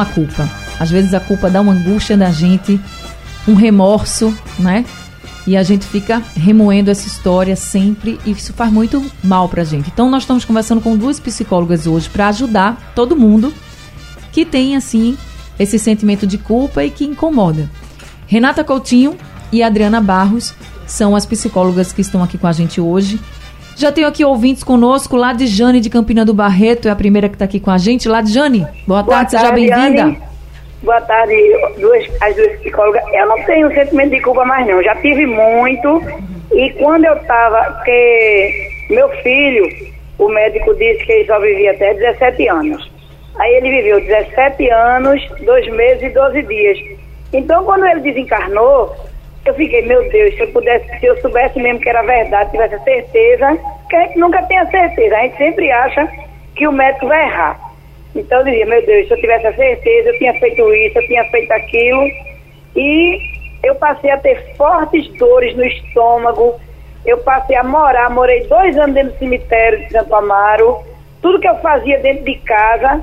a 0.00 0.04
culpa. 0.04 0.48
Às 0.78 0.90
vezes 0.90 1.14
a 1.14 1.20
culpa 1.20 1.48
dá 1.48 1.60
uma 1.60 1.72
angústia 1.72 2.16
na 2.16 2.30
gente, 2.30 2.80
um 3.46 3.54
remorso, 3.54 4.36
né? 4.58 4.84
E 5.46 5.56
a 5.56 5.62
gente 5.62 5.86
fica 5.86 6.20
remoendo 6.34 6.90
essa 6.90 7.06
história 7.06 7.54
sempre 7.54 8.18
e 8.26 8.32
isso 8.32 8.52
faz 8.52 8.72
muito 8.72 9.04
mal 9.22 9.48
pra 9.48 9.62
gente. 9.62 9.88
Então 9.88 10.10
nós 10.10 10.24
estamos 10.24 10.44
conversando 10.44 10.80
com 10.80 10.96
duas 10.96 11.20
psicólogas 11.20 11.86
hoje 11.86 12.10
para 12.10 12.28
ajudar 12.28 12.92
todo 12.94 13.16
mundo 13.16 13.54
que 14.32 14.44
tem 14.44 14.76
assim 14.76 15.16
esse 15.58 15.78
sentimento 15.78 16.26
de 16.26 16.36
culpa 16.36 16.84
e 16.84 16.90
que 16.90 17.04
incomoda. 17.04 17.70
Renata 18.26 18.64
Coutinho, 18.64 19.16
e 19.52 19.62
Adriana 19.62 20.00
Barros 20.00 20.54
são 20.86 21.16
as 21.16 21.26
psicólogas 21.26 21.92
que 21.92 22.00
estão 22.00 22.22
aqui 22.22 22.38
com 22.38 22.46
a 22.46 22.52
gente 22.52 22.80
hoje. 22.80 23.20
Já 23.76 23.92
tenho 23.92 24.08
aqui 24.08 24.24
ouvintes 24.24 24.64
conosco, 24.64 25.16
lá 25.16 25.34
de 25.34 25.46
Jane 25.46 25.80
de 25.80 25.90
Campina 25.90 26.24
do 26.24 26.32
Barreto, 26.32 26.88
é 26.88 26.90
a 26.90 26.96
primeira 26.96 27.28
que 27.28 27.34
está 27.34 27.44
aqui 27.44 27.60
com 27.60 27.70
a 27.70 27.76
gente. 27.76 28.08
Lá 28.08 28.22
de 28.22 28.32
Jane, 28.32 28.66
boa, 28.86 29.02
boa 29.02 29.18
tarde, 29.18 29.32
seja 29.32 29.52
bem-vinda. 29.52 30.16
Boa 30.82 31.00
tarde, 31.02 31.34
duas, 31.78 32.08
as 32.22 32.34
duas 32.34 32.52
psicólogas. 32.60 33.02
Eu 33.12 33.26
não 33.26 33.42
tenho 33.42 33.70
sentimento 33.74 34.12
de 34.12 34.22
culpa 34.22 34.46
mais 34.46 34.66
não, 34.66 34.82
já 34.82 34.94
tive 34.96 35.26
muito. 35.26 36.02
E 36.54 36.70
quando 36.78 37.04
eu 37.04 37.16
estava, 37.16 37.70
porque 37.72 38.70
meu 38.88 39.10
filho, 39.22 39.68
o 40.18 40.26
médico 40.30 40.74
disse 40.76 41.04
que 41.04 41.12
ele 41.12 41.26
só 41.26 41.38
vivia 41.38 41.72
até 41.72 41.92
17 41.92 42.48
anos. 42.48 42.90
Aí 43.38 43.56
ele 43.56 43.68
viveu 43.68 44.00
17 44.00 44.70
anos, 44.70 45.22
2 45.44 45.72
meses 45.72 46.02
e 46.02 46.08
12 46.08 46.42
dias. 46.44 46.78
Então 47.30 47.62
quando 47.64 47.84
ele 47.84 48.00
desencarnou, 48.00 48.96
eu 49.50 49.54
fiquei, 49.54 49.82
meu 49.82 50.08
Deus, 50.10 50.34
se 50.34 50.40
eu 50.40 50.52
pudesse, 50.52 50.98
se 50.98 51.06
eu 51.06 51.20
soubesse 51.20 51.60
mesmo 51.60 51.80
que 51.80 51.88
era 51.88 52.02
verdade, 52.02 52.50
tivesse 52.50 52.82
certeza, 52.84 53.58
que 53.88 53.96
a 53.96 54.02
gente 54.04 54.18
nunca 54.18 54.42
tem 54.44 54.58
a 54.58 54.66
certeza, 54.66 55.16
a 55.16 55.22
gente 55.22 55.36
sempre 55.36 55.70
acha 55.70 56.08
que 56.54 56.66
o 56.66 56.72
médico 56.72 57.06
vai 57.06 57.24
errar. 57.24 57.60
Então 58.14 58.38
eu 58.38 58.44
dizia, 58.44 58.66
meu 58.66 58.84
Deus, 58.84 59.06
se 59.06 59.14
eu 59.14 59.20
tivesse 59.20 59.46
a 59.46 59.54
certeza, 59.54 60.08
eu 60.08 60.18
tinha 60.18 60.34
feito 60.34 60.74
isso, 60.74 60.98
eu 60.98 61.06
tinha 61.06 61.24
feito 61.24 61.52
aquilo. 61.52 62.08
E 62.74 63.18
eu 63.62 63.74
passei 63.74 64.10
a 64.10 64.18
ter 64.18 64.54
fortes 64.56 65.06
dores 65.18 65.54
no 65.56 65.64
estômago, 65.64 66.54
eu 67.04 67.18
passei 67.18 67.56
a 67.56 67.62
morar, 67.62 68.10
morei 68.10 68.46
dois 68.46 68.76
anos 68.78 68.94
dentro 68.94 69.12
do 69.12 69.18
cemitério 69.18 69.78
de 69.78 69.92
Santo 69.92 70.14
Amaro. 70.14 70.78
Tudo 71.20 71.40
que 71.40 71.48
eu 71.48 71.56
fazia 71.56 71.98
dentro 71.98 72.24
de 72.24 72.34
casa, 72.36 73.00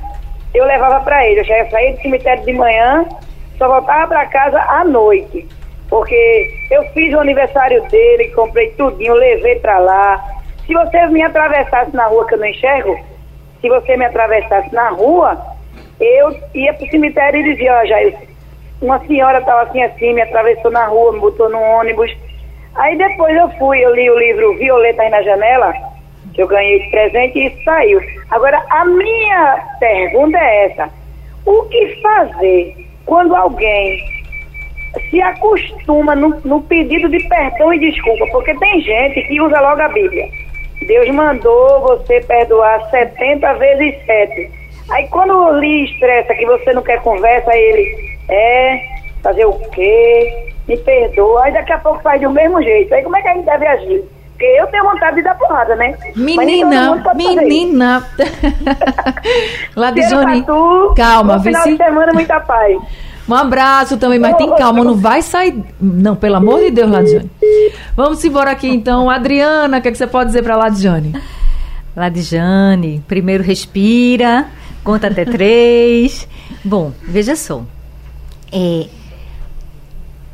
eu 0.53 0.65
levava 0.65 1.03
para 1.03 1.27
ele. 1.27 1.41
Eu 1.41 1.45
já 1.45 1.57
ia 1.57 1.69
sair 1.69 1.93
do 1.93 2.01
cemitério 2.01 2.43
de 2.43 2.53
manhã, 2.53 3.05
só 3.57 3.67
voltava 3.67 4.07
para 4.07 4.25
casa 4.27 4.59
à 4.59 4.83
noite. 4.83 5.47
Porque 5.93 6.49
eu 6.71 6.83
fiz 6.85 7.13
o 7.13 7.19
aniversário 7.19 7.79
dele, 7.83 8.29
comprei 8.29 8.71
tudinho, 8.71 9.13
levei 9.13 9.59
para 9.59 9.77
lá. 9.77 10.25
Se 10.65 10.73
você 10.73 11.05
me 11.05 11.21
atravessasse 11.21 11.95
na 11.95 12.07
rua 12.07 12.25
que 12.25 12.33
eu 12.33 12.39
não 12.39 12.47
enxergo, 12.47 12.99
se 13.61 13.69
você 13.69 13.95
me 13.95 14.05
atravessasse 14.05 14.73
na 14.73 14.89
rua, 14.89 15.39
eu 15.99 16.35
ia 16.55 16.73
pro 16.73 16.89
cemitério 16.89 17.41
e 17.41 17.43
dizia, 17.43 17.79
ó, 17.79 17.85
Jair, 17.85 18.17
uma 18.81 19.05
senhora 19.05 19.37
estava 19.37 19.69
assim 19.69 19.83
assim, 19.83 20.13
me 20.13 20.23
atravessou 20.23 20.71
na 20.71 20.87
rua, 20.87 21.13
me 21.13 21.19
botou 21.19 21.47
no 21.47 21.61
ônibus. 21.61 22.11
Aí 22.73 22.97
depois 22.97 23.37
eu 23.37 23.49
fui, 23.59 23.85
eu 23.85 23.93
li 23.93 24.09
o 24.09 24.17
livro 24.17 24.57
Violeta 24.57 25.03
aí 25.03 25.11
na 25.11 25.21
janela, 25.21 25.75
que 26.33 26.41
eu 26.41 26.47
ganhei 26.47 26.79
de 26.79 26.89
presente 26.89 27.37
e 27.37 27.45
isso 27.49 27.63
saiu. 27.63 28.01
Agora, 28.31 28.59
a 28.67 28.83
minha 28.83 29.63
pergunta 29.79 30.39
é 30.39 30.71
essa. 30.71 30.89
O 31.45 31.61
que 31.65 32.01
fazer 32.01 32.89
quando 33.05 33.35
alguém 33.35 34.22
se 35.09 35.21
acostuma 35.21 36.15
no, 36.15 36.39
no, 36.45 36.61
pedido 36.61 37.09
de 37.09 37.19
perdão 37.27 37.73
e 37.73 37.79
desculpa, 37.79 38.25
porque 38.31 38.53
tem 38.55 38.81
gente 38.81 39.21
que 39.27 39.41
usa 39.41 39.59
logo 39.59 39.81
a 39.81 39.89
Bíblia. 39.89 40.29
Deus 40.87 41.09
mandou 41.09 41.81
você 41.81 42.21
perdoar 42.21 42.89
70 42.89 43.53
vezes 43.53 44.05
7. 44.05 44.51
Aí 44.91 45.07
quando 45.07 45.59
lhe 45.59 45.85
estressa 45.85 46.33
que 46.35 46.45
você 46.45 46.73
não 46.73 46.81
quer 46.81 47.01
conversa, 47.01 47.55
ele 47.55 48.17
é 48.29 48.79
fazer 49.21 49.45
o 49.45 49.53
quê? 49.71 50.51
Me 50.67 50.77
perdoa. 50.77 51.45
Aí 51.45 51.53
daqui 51.53 51.71
a 51.71 51.77
pouco 51.79 52.01
faz 52.01 52.21
do 52.21 52.29
mesmo 52.29 52.61
jeito. 52.61 52.93
Aí 52.93 53.01
como 53.03 53.15
é 53.15 53.21
que 53.21 53.27
a 53.29 53.33
gente 53.33 53.45
deve 53.45 53.65
agir? 53.65 54.03
Porque 54.31 54.45
eu 54.45 54.67
tenho 54.67 54.83
vontade 54.83 55.15
de 55.15 55.21
dar 55.21 55.37
porrada, 55.37 55.75
né? 55.75 55.95
Menina, 56.15 57.01
menina. 57.15 58.05
Ladizone, 59.75 60.43
calma, 60.95 61.37
vê 61.37 61.51
final 61.51 61.63
de 61.63 61.77
semana, 61.77 62.11
muita 62.13 62.39
paz. 62.41 62.77
Um 63.27 63.33
abraço 63.33 63.97
também, 63.97 64.19
mas 64.19 64.35
tem 64.35 64.53
calma, 64.55 64.83
não 64.83 64.95
vai 64.95 65.21
sair. 65.21 65.63
Não, 65.79 66.15
pelo 66.15 66.35
amor 66.35 66.59
de 66.59 66.71
Deus, 66.71 66.91
Ladjane. 66.91 67.31
Vamos 67.95 68.23
embora 68.23 68.51
aqui 68.51 68.67
então. 68.67 69.09
Adriana, 69.09 69.77
o 69.77 69.81
que, 69.81 69.87
é 69.87 69.91
que 69.91 69.97
você 69.97 70.07
pode 70.07 70.27
dizer 70.27 70.43
para 70.43 70.57
Ladjane? 70.57 71.13
Ladjane, 71.95 73.03
primeiro 73.07 73.43
respira, 73.43 74.47
conta 74.83 75.07
até 75.07 75.23
três. 75.23 76.27
Bom, 76.63 76.91
veja 77.01 77.35
só. 77.35 77.63
É, 78.51 78.87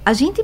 a 0.05 0.13
gente, 0.13 0.43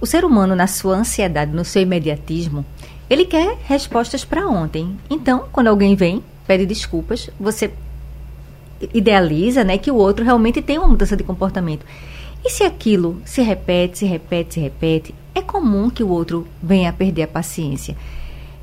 o 0.00 0.06
ser 0.06 0.24
humano, 0.24 0.56
na 0.56 0.66
sua 0.66 0.96
ansiedade, 0.96 1.52
no 1.52 1.64
seu 1.64 1.82
imediatismo, 1.82 2.64
ele 3.08 3.24
quer 3.24 3.56
respostas 3.64 4.24
para 4.24 4.48
ontem. 4.48 4.98
Então, 5.08 5.44
quando 5.52 5.68
alguém 5.68 5.94
vem, 5.94 6.24
pede 6.46 6.66
desculpas, 6.66 7.30
você 7.38 7.70
idealiza, 8.92 9.64
né, 9.64 9.78
que 9.78 9.90
o 9.90 9.96
outro 9.96 10.24
realmente 10.24 10.62
tem 10.62 10.78
uma 10.78 10.88
mudança 10.88 11.16
de 11.16 11.22
comportamento. 11.22 11.84
E 12.44 12.50
se 12.50 12.62
aquilo 12.62 13.20
se 13.24 13.42
repete, 13.42 13.98
se 13.98 14.06
repete, 14.06 14.54
se 14.54 14.60
repete, 14.60 15.14
é 15.34 15.42
comum 15.42 15.90
que 15.90 16.04
o 16.04 16.08
outro 16.08 16.46
venha 16.62 16.90
a 16.90 16.92
perder 16.92 17.22
a 17.24 17.28
paciência. 17.28 17.96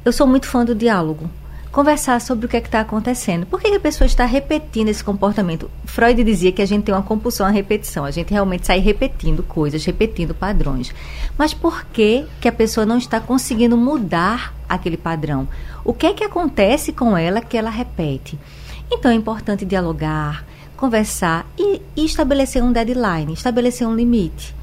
Eu 0.06 0.12
sou 0.12 0.26
muito 0.26 0.48
fã 0.48 0.64
do 0.66 0.76
diálogo. 0.76 1.30
Conversar 1.74 2.22
sobre 2.22 2.46
o 2.46 2.50
que 2.50 2.56
é 2.56 2.60
está 2.60 2.82
acontecendo. 2.82 3.48
Por 3.48 3.60
que, 3.60 3.70
que 3.70 3.78
a 3.78 3.80
pessoa 3.80 4.06
está 4.06 4.26
repetindo 4.26 4.90
esse 4.90 5.04
comportamento? 5.04 5.72
Freud 5.86 6.24
dizia 6.24 6.52
que 6.52 6.62
a 6.62 6.66
gente 6.68 6.84
tem 6.84 6.94
uma 6.94 7.02
compulsão 7.02 7.48
à 7.48 7.50
repetição. 7.50 8.06
A 8.06 8.12
gente 8.12 8.32
realmente 8.32 8.68
sai 8.68 8.78
repetindo 8.78 9.42
coisas, 9.42 9.84
repetindo 9.84 10.36
padrões. 10.36 10.94
Mas 11.36 11.52
por 11.52 11.86
que, 11.86 12.26
que 12.40 12.48
a 12.48 12.52
pessoa 12.52 12.86
não 12.86 13.00
está 13.00 13.20
conseguindo 13.20 13.76
mudar 13.76 14.54
aquele 14.70 14.98
padrão? 14.98 15.48
O 15.84 15.94
que 15.94 16.06
é 16.06 16.14
que 16.14 16.24
acontece 16.24 16.94
com 16.94 17.18
ela 17.18 17.42
que 17.42 17.58
ela 17.58 17.72
repete? 17.72 18.38
Então 18.92 19.12
é 19.12 19.14
importante 19.14 19.66
dialogar, 19.66 20.46
conversar 20.78 21.46
e, 21.58 21.82
e 21.96 22.06
estabelecer 22.06 22.64
um 22.64 22.72
deadline, 22.72 23.34
estabelecer 23.34 23.88
um 23.88 23.96
limite. 23.96 24.56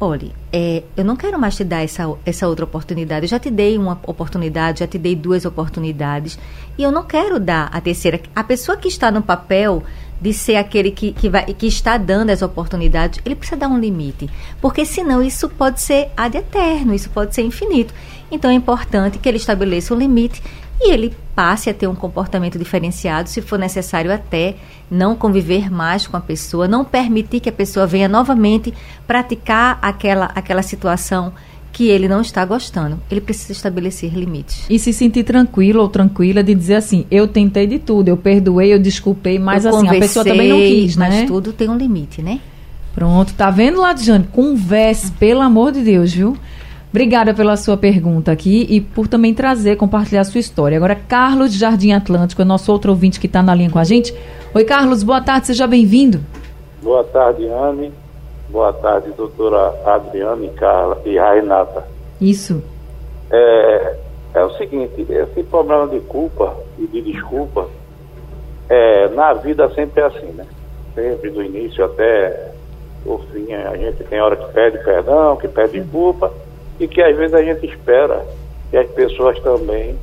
Olhe, 0.00 0.32
é, 0.52 0.82
eu 0.96 1.04
não 1.04 1.14
quero 1.14 1.38
mais 1.38 1.54
te 1.54 1.62
dar 1.62 1.82
essa, 1.82 2.12
essa 2.26 2.48
outra 2.48 2.64
oportunidade. 2.64 3.24
Eu 3.24 3.30
já 3.30 3.38
te 3.38 3.50
dei 3.50 3.78
uma 3.78 3.98
oportunidade, 4.06 4.80
já 4.80 4.86
te 4.86 4.98
dei 4.98 5.14
duas 5.14 5.44
oportunidades. 5.44 6.38
E 6.76 6.82
eu 6.82 6.90
não 6.90 7.04
quero 7.04 7.38
dar 7.38 7.70
a 7.72 7.80
terceira. 7.80 8.20
A 8.34 8.42
pessoa 8.42 8.76
que 8.76 8.88
está 8.88 9.10
no 9.10 9.22
papel 9.22 9.84
de 10.20 10.32
ser 10.32 10.56
aquele 10.56 10.90
que, 10.90 11.12
que, 11.12 11.28
vai, 11.28 11.44
que 11.44 11.66
está 11.66 11.96
dando 11.96 12.30
as 12.30 12.42
oportunidades, 12.42 13.20
ele 13.24 13.34
precisa 13.36 13.56
dar 13.56 13.68
um 13.68 13.78
limite. 13.78 14.28
Porque 14.60 14.84
senão 14.84 15.22
isso 15.22 15.48
pode 15.48 15.80
ser 15.80 16.10
ad 16.16 16.36
eterno, 16.36 16.92
isso 16.92 17.10
pode 17.10 17.34
ser 17.34 17.42
infinito. 17.42 17.94
Então 18.30 18.50
é 18.50 18.54
importante 18.54 19.18
que 19.18 19.28
ele 19.28 19.38
estabeleça 19.38 19.94
um 19.94 19.98
limite 19.98 20.42
e 20.80 20.90
ele 20.90 21.14
passe 21.34 21.70
a 21.70 21.74
ter 21.74 21.86
um 21.86 21.94
comportamento 21.94 22.58
diferenciado, 22.58 23.28
se 23.28 23.40
for 23.40 23.58
necessário 23.58 24.12
até 24.12 24.56
não 24.90 25.16
conviver 25.16 25.70
mais 25.70 26.06
com 26.06 26.16
a 26.16 26.20
pessoa, 26.20 26.68
não 26.68 26.84
permitir 26.84 27.40
que 27.40 27.48
a 27.48 27.52
pessoa 27.52 27.86
venha 27.86 28.08
novamente 28.08 28.72
praticar 29.06 29.78
aquela, 29.82 30.26
aquela 30.34 30.62
situação 30.62 31.32
que 31.72 31.88
ele 31.88 32.06
não 32.06 32.20
está 32.20 32.44
gostando. 32.44 33.00
Ele 33.10 33.20
precisa 33.20 33.52
estabelecer 33.52 34.14
limites. 34.14 34.64
E 34.70 34.78
se 34.78 34.92
sentir 34.92 35.24
tranquilo 35.24 35.80
ou 35.80 35.88
tranquila 35.88 36.42
de 36.42 36.54
dizer 36.54 36.76
assim, 36.76 37.04
eu 37.10 37.26
tentei 37.26 37.66
de 37.66 37.80
tudo, 37.80 38.08
eu 38.08 38.16
perdoei, 38.16 38.72
eu 38.72 38.78
desculpei, 38.78 39.40
mas 39.40 39.64
eu 39.64 39.76
assim, 39.76 39.88
a 39.88 39.92
pessoa 39.92 40.24
também 40.24 40.48
não 40.48 40.58
quis, 40.58 40.96
né? 40.96 41.08
Mas 41.08 41.26
tudo 41.26 41.52
tem 41.52 41.68
um 41.68 41.76
limite, 41.76 42.22
né? 42.22 42.40
Pronto, 42.94 43.34
tá 43.34 43.50
vendo, 43.50 43.80
Ladjane? 43.80 44.24
Converse, 44.30 45.10
pelo 45.12 45.40
amor 45.40 45.72
de 45.72 45.82
Deus, 45.82 46.12
viu? 46.12 46.36
Obrigada 46.94 47.34
pela 47.34 47.56
sua 47.56 47.76
pergunta 47.76 48.30
aqui 48.30 48.68
e 48.70 48.80
por 48.80 49.08
também 49.08 49.34
trazer, 49.34 49.74
compartilhar 49.74 50.20
a 50.20 50.24
sua 50.24 50.38
história. 50.38 50.76
Agora, 50.76 50.94
Carlos 50.94 51.52
de 51.52 51.58
Jardim 51.58 51.90
Atlântico 51.90 52.40
é 52.40 52.44
nosso 52.44 52.70
outro 52.70 52.92
ouvinte 52.92 53.18
que 53.18 53.26
está 53.26 53.42
na 53.42 53.52
linha 53.52 53.68
com 53.68 53.80
a 53.80 53.82
gente. 53.82 54.14
Oi, 54.54 54.64
Carlos, 54.64 55.02
boa 55.02 55.20
tarde, 55.20 55.48
seja 55.48 55.66
bem-vindo. 55.66 56.20
Boa 56.80 57.02
tarde, 57.02 57.48
Anne. 57.48 57.92
Boa 58.48 58.72
tarde, 58.74 59.10
doutora 59.16 59.74
Adriana 59.84 60.44
e 60.44 60.48
Carla 60.50 61.02
e 61.04 61.18
Renata. 61.18 61.84
Isso. 62.20 62.62
É, 63.28 63.96
é 64.34 64.44
o 64.44 64.50
seguinte, 64.50 65.04
esse 65.10 65.42
problema 65.42 65.88
de 65.88 65.98
culpa 65.98 66.54
e 66.78 66.86
de 66.86 67.02
desculpa, 67.02 67.66
é, 68.68 69.08
na 69.08 69.32
vida 69.32 69.68
sempre 69.74 70.00
é 70.00 70.04
assim, 70.06 70.26
né? 70.26 70.46
Sempre 70.94 71.30
do 71.30 71.42
início 71.42 71.84
até 71.84 72.52
o 73.04 73.18
fim, 73.32 73.52
a 73.52 73.76
gente 73.76 74.04
tem 74.04 74.20
hora 74.20 74.36
que 74.36 74.52
pede 74.52 74.78
perdão, 74.84 75.36
que 75.36 75.48
pede 75.48 75.80
culpa 75.90 76.32
e 76.78 76.88
que 76.88 77.00
às 77.00 77.16
vezes 77.16 77.34
a 77.34 77.42
gente 77.42 77.66
espera 77.66 78.24
que 78.70 78.76
as 78.76 78.90
pessoas 78.90 79.38
também 79.40 79.96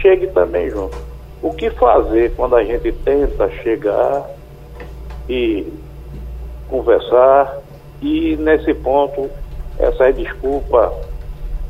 cheguem 0.00 0.28
também 0.30 0.70
junto. 0.70 0.96
O 1.42 1.52
que 1.52 1.70
fazer 1.70 2.32
quando 2.34 2.56
a 2.56 2.64
gente 2.64 2.92
tenta 2.92 3.50
chegar 3.62 4.28
e 5.28 5.66
conversar 6.68 7.60
e 8.00 8.36
nesse 8.36 8.72
ponto 8.74 9.30
essa 9.78 10.12
desculpa 10.12 10.92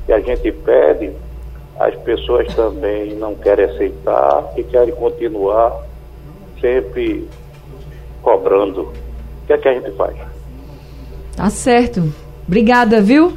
que 0.06 0.12
a 0.12 0.20
gente 0.20 0.52
pede, 0.52 1.12
as 1.78 1.94
pessoas 1.96 2.52
também 2.54 3.14
não 3.14 3.34
querem 3.34 3.64
aceitar 3.64 4.52
e 4.56 4.62
querem 4.62 4.94
continuar 4.94 5.84
sempre 6.60 7.28
cobrando. 8.22 8.82
O 8.82 9.46
que 9.46 9.52
é 9.52 9.58
que 9.58 9.68
a 9.68 9.74
gente 9.74 9.90
faz? 9.92 10.16
Tá 11.36 11.50
certo. 11.50 12.12
Obrigada, 12.46 13.00
viu? 13.00 13.36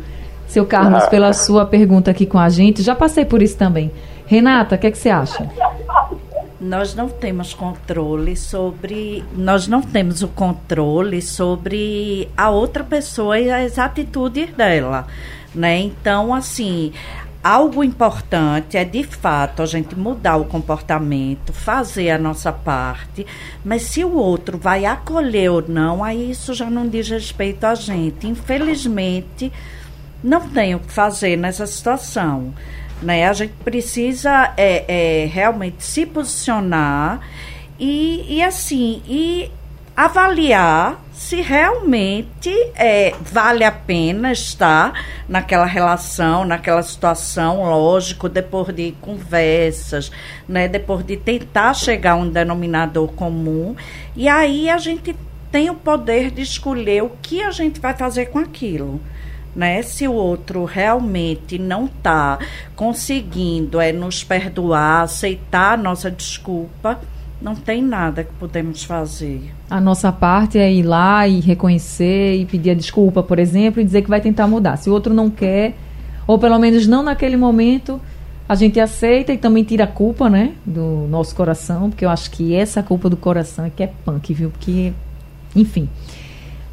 Seu 0.49 0.65
Carlos, 0.65 1.03
ah. 1.03 1.07
pela 1.07 1.31
sua 1.31 1.65
pergunta 1.65 2.11
aqui 2.11 2.25
com 2.25 2.39
a 2.39 2.49
gente. 2.49 2.81
Já 2.81 2.95
passei 2.95 3.23
por 3.23 3.41
isso 3.41 3.55
também. 3.55 3.91
Renata, 4.25 4.75
o 4.75 4.77
que, 4.77 4.87
é 4.87 4.91
que 4.91 4.97
você 4.97 5.09
acha? 5.09 5.49
nós 6.59 6.93
não 6.93 7.07
temos 7.07 7.53
controle 7.53 8.35
sobre 8.35 9.23
nós 9.33 9.65
não 9.67 9.81
temos 9.81 10.21
o 10.21 10.27
controle 10.27 11.21
sobre 11.21 12.27
a 12.35 12.49
outra 12.49 12.83
pessoa 12.83 13.39
e 13.39 13.49
as 13.49 13.79
atitudes 13.79 14.51
dela 14.51 15.07
né 15.55 15.79
então 15.79 16.33
assim 16.33 16.91
algo 17.41 17.81
importante 17.81 18.75
é 18.75 18.83
de 18.83 19.03
fato 19.03 19.61
a 19.61 19.65
gente 19.65 19.95
mudar 19.95 20.35
o 20.35 20.43
comportamento 20.43 21.53
fazer 21.53 22.09
a 22.09 22.17
nossa 22.17 22.51
parte 22.51 23.25
mas 23.63 23.83
se 23.83 24.03
o 24.03 24.13
outro 24.13 24.57
vai 24.57 24.83
acolher 24.83 25.49
ou 25.49 25.63
não 25.65 26.03
aí 26.03 26.29
isso 26.29 26.53
já 26.53 26.69
não 26.69 26.89
diz 26.89 27.07
respeito 27.07 27.63
a 27.63 27.73
gente 27.73 28.27
infelizmente 28.27 29.49
não 30.23 30.49
tem 30.49 30.75
o 30.75 30.79
que 30.79 30.91
fazer 30.91 31.37
nessa 31.37 31.65
situação 31.65 32.53
né? 33.01 33.27
A 33.27 33.33
gente 33.33 33.53
precisa 33.63 34.53
é, 34.57 35.23
é, 35.23 35.25
realmente 35.25 35.83
se 35.83 36.05
posicionar 36.05 37.21
e, 37.79 38.25
e 38.37 38.43
assim, 38.43 39.01
e 39.07 39.51
avaliar 39.95 41.01
se 41.13 41.41
realmente 41.41 42.49
é, 42.75 43.13
vale 43.21 43.65
a 43.65 43.71
pena 43.71 44.31
estar 44.31 44.93
naquela 45.27 45.65
relação, 45.65 46.45
naquela 46.45 46.81
situação, 46.81 47.63
lógico, 47.63 48.29
depois 48.29 48.73
de 48.73 48.93
conversas, 49.01 50.09
né, 50.47 50.69
depois 50.69 51.05
de 51.05 51.17
tentar 51.17 51.73
chegar 51.73 52.13
a 52.13 52.15
um 52.15 52.29
denominador 52.29 53.09
comum, 53.09 53.75
e 54.15 54.29
aí 54.29 54.69
a 54.69 54.77
gente 54.77 55.13
tem 55.51 55.69
o 55.69 55.75
poder 55.75 56.31
de 56.31 56.41
escolher 56.41 57.03
o 57.03 57.11
que 57.21 57.41
a 57.41 57.51
gente 57.51 57.81
vai 57.81 57.93
fazer 57.93 58.27
com 58.27 58.39
aquilo 58.39 59.01
né? 59.55 59.81
Se 59.81 60.07
o 60.07 60.13
outro 60.13 60.65
realmente 60.65 61.57
não 61.57 61.85
está 61.85 62.39
conseguindo 62.75 63.79
é 63.79 63.91
nos 63.91 64.23
perdoar, 64.23 65.03
aceitar 65.03 65.73
a 65.73 65.77
nossa 65.77 66.09
desculpa, 66.09 66.99
não 67.41 67.55
tem 67.55 67.81
nada 67.81 68.23
que 68.23 68.33
podemos 68.33 68.83
fazer. 68.83 69.53
A 69.69 69.79
nossa 69.79 70.11
parte 70.11 70.57
é 70.57 70.71
ir 70.71 70.83
lá 70.83 71.27
e 71.27 71.39
reconhecer 71.39 72.35
e 72.35 72.45
pedir 72.45 72.71
a 72.71 72.73
desculpa, 72.73 73.23
por 73.23 73.39
exemplo, 73.39 73.81
e 73.81 73.85
dizer 73.85 74.01
que 74.01 74.09
vai 74.09 74.21
tentar 74.21 74.47
mudar. 74.47 74.77
Se 74.77 74.89
o 74.89 74.93
outro 74.93 75.13
não 75.13 75.29
quer, 75.29 75.75
ou 76.27 76.37
pelo 76.37 76.59
menos 76.59 76.85
não 76.85 77.01
naquele 77.01 77.37
momento, 77.37 77.99
a 78.47 78.55
gente 78.55 78.79
aceita 78.79 79.31
e 79.31 79.37
também 79.37 79.63
tira 79.63 79.83
a 79.85 79.87
culpa, 79.87 80.29
né, 80.29 80.53
do 80.65 81.07
nosso 81.09 81.35
coração, 81.35 81.89
porque 81.89 82.03
eu 82.03 82.09
acho 82.09 82.31
que 82.31 82.55
essa 82.55 82.81
culpa 82.81 83.09
do 83.09 83.15
coração 83.15 83.65
é 83.65 83.69
que 83.69 83.83
é 83.83 83.91
punk, 84.03 84.33
viu? 84.33 84.49
Porque, 84.49 84.91
enfim. 85.55 85.87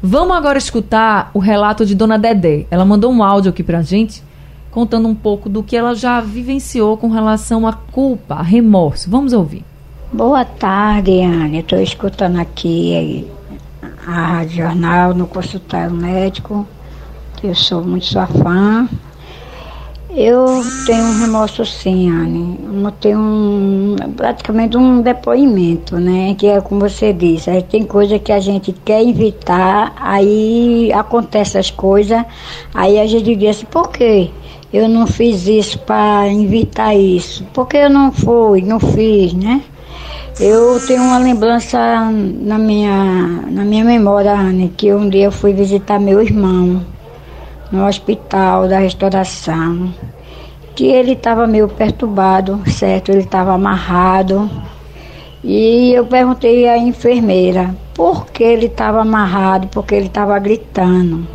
Vamos 0.01 0.37
agora 0.37 0.59
escutar 0.59 1.31
o 1.33 1.39
relato 1.39 1.85
de 1.85 1.95
Dona 1.95 2.19
Dedé. 2.19 2.67
Ela 2.69 2.85
mandou 2.85 3.11
um 3.11 3.23
áudio 3.23 3.49
aqui 3.49 3.63
pra 3.63 3.81
gente, 3.81 4.23
contando 4.69 5.07
um 5.07 5.15
pouco 5.15 5.49
do 5.49 5.63
que 5.63 5.75
ela 5.75 5.95
já 5.95 6.21
vivenciou 6.21 6.97
com 6.97 7.09
relação 7.09 7.67
à 7.67 7.73
culpa, 7.73 8.35
a 8.35 8.43
remorso. 8.43 9.09
Vamos 9.09 9.33
ouvir. 9.33 9.65
Boa 10.13 10.45
tarde, 10.45 11.19
Anne. 11.21 11.59
Estou 11.59 11.81
escutando 11.81 12.39
aqui 12.39 13.27
a 14.05 14.11
Rádio 14.11 14.57
Jornal 14.57 15.15
no 15.15 15.25
consultório 15.25 15.91
médico. 15.91 16.67
Eu 17.43 17.55
sou 17.55 17.83
muito 17.83 18.05
sua 18.05 18.27
fã. 18.27 18.87
Eu 20.09 20.63
tenho 20.85 21.03
um 21.03 21.19
remorso 21.19 21.65
sim, 21.65 22.09
Anne. 22.09 22.57
Eu 22.63 22.91
tenho 22.91 23.19
um, 23.19 23.95
praticamente 24.15 24.77
um 24.77 25.01
depoimento, 25.01 25.97
né? 25.97 26.33
Que 26.35 26.47
é 26.47 26.61
como 26.61 26.79
você 26.79 27.11
disse, 27.11 27.49
aí 27.49 27.61
tem 27.61 27.83
coisa 27.83 28.17
que 28.17 28.31
a 28.31 28.39
gente 28.39 28.71
quer 28.71 29.03
evitar, 29.03 29.93
aí 29.99 30.91
acontecem 30.93 31.59
as 31.59 31.69
coisas, 31.69 32.23
aí 32.73 32.99
a 32.99 33.05
gente 33.05 33.35
diz 33.35 33.57
assim, 33.57 33.65
por 33.65 33.89
quê? 33.89 34.29
Eu 34.71 34.87
não 34.87 35.05
fiz 35.07 35.45
isso 35.45 35.79
para 35.79 36.31
evitar 36.33 36.95
isso. 36.95 37.43
Por 37.53 37.67
que 37.67 37.77
eu 37.77 37.89
não 37.89 38.11
fui, 38.11 38.61
não 38.61 38.79
fiz, 38.79 39.33
né? 39.33 39.61
Eu 40.39 40.79
tenho 40.85 41.03
uma 41.03 41.17
lembrança 41.17 41.77
na 42.11 42.57
minha, 42.57 43.43
na 43.49 43.65
minha 43.65 43.83
memória, 43.83 44.33
Anne, 44.33 44.71
que 44.75 44.93
um 44.93 45.09
dia 45.09 45.25
eu 45.25 45.31
fui 45.31 45.51
visitar 45.51 45.99
meu 45.99 46.21
irmão 46.21 46.81
no 47.71 47.85
hospital 47.85 48.67
da 48.67 48.79
restauração, 48.79 49.93
que 50.75 50.85
ele 50.85 51.13
estava 51.13 51.47
meio 51.47 51.67
perturbado, 51.67 52.61
certo? 52.69 53.09
Ele 53.09 53.23
estava 53.23 53.53
amarrado. 53.53 54.49
E 55.43 55.91
eu 55.93 56.05
perguntei 56.05 56.67
à 56.67 56.77
enfermeira 56.77 57.75
por 57.93 58.27
que 58.27 58.43
ele 58.43 58.67
estava 58.67 59.01
amarrado, 59.01 59.67
porque 59.67 59.95
ele 59.95 60.07
estava 60.07 60.37
gritando. 60.39 61.27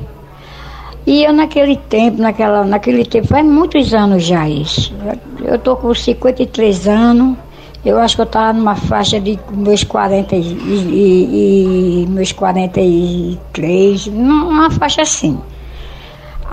E 1.04 1.24
eu 1.24 1.32
naquele 1.32 1.76
tempo, 1.76 2.22
naquela, 2.22 2.64
naquele 2.64 3.04
tempo, 3.04 3.26
faz 3.26 3.44
muitos 3.44 3.92
anos 3.92 4.22
já 4.24 4.48
isso. 4.48 4.94
Eu 5.42 5.56
estou 5.56 5.76
com 5.76 5.92
53 5.92 6.86
anos, 6.86 7.36
eu 7.84 7.98
acho 7.98 8.14
que 8.14 8.20
eu 8.22 8.26
estava 8.26 8.52
numa 8.52 8.76
faixa 8.76 9.20
de 9.20 9.36
meus 9.52 9.82
40 9.82 10.36
e, 10.36 10.40
e, 10.40 12.02
e 12.04 12.06
meus 12.08 12.30
43, 12.30 14.06
numa 14.06 14.70
faixa 14.70 15.02
assim. 15.02 15.36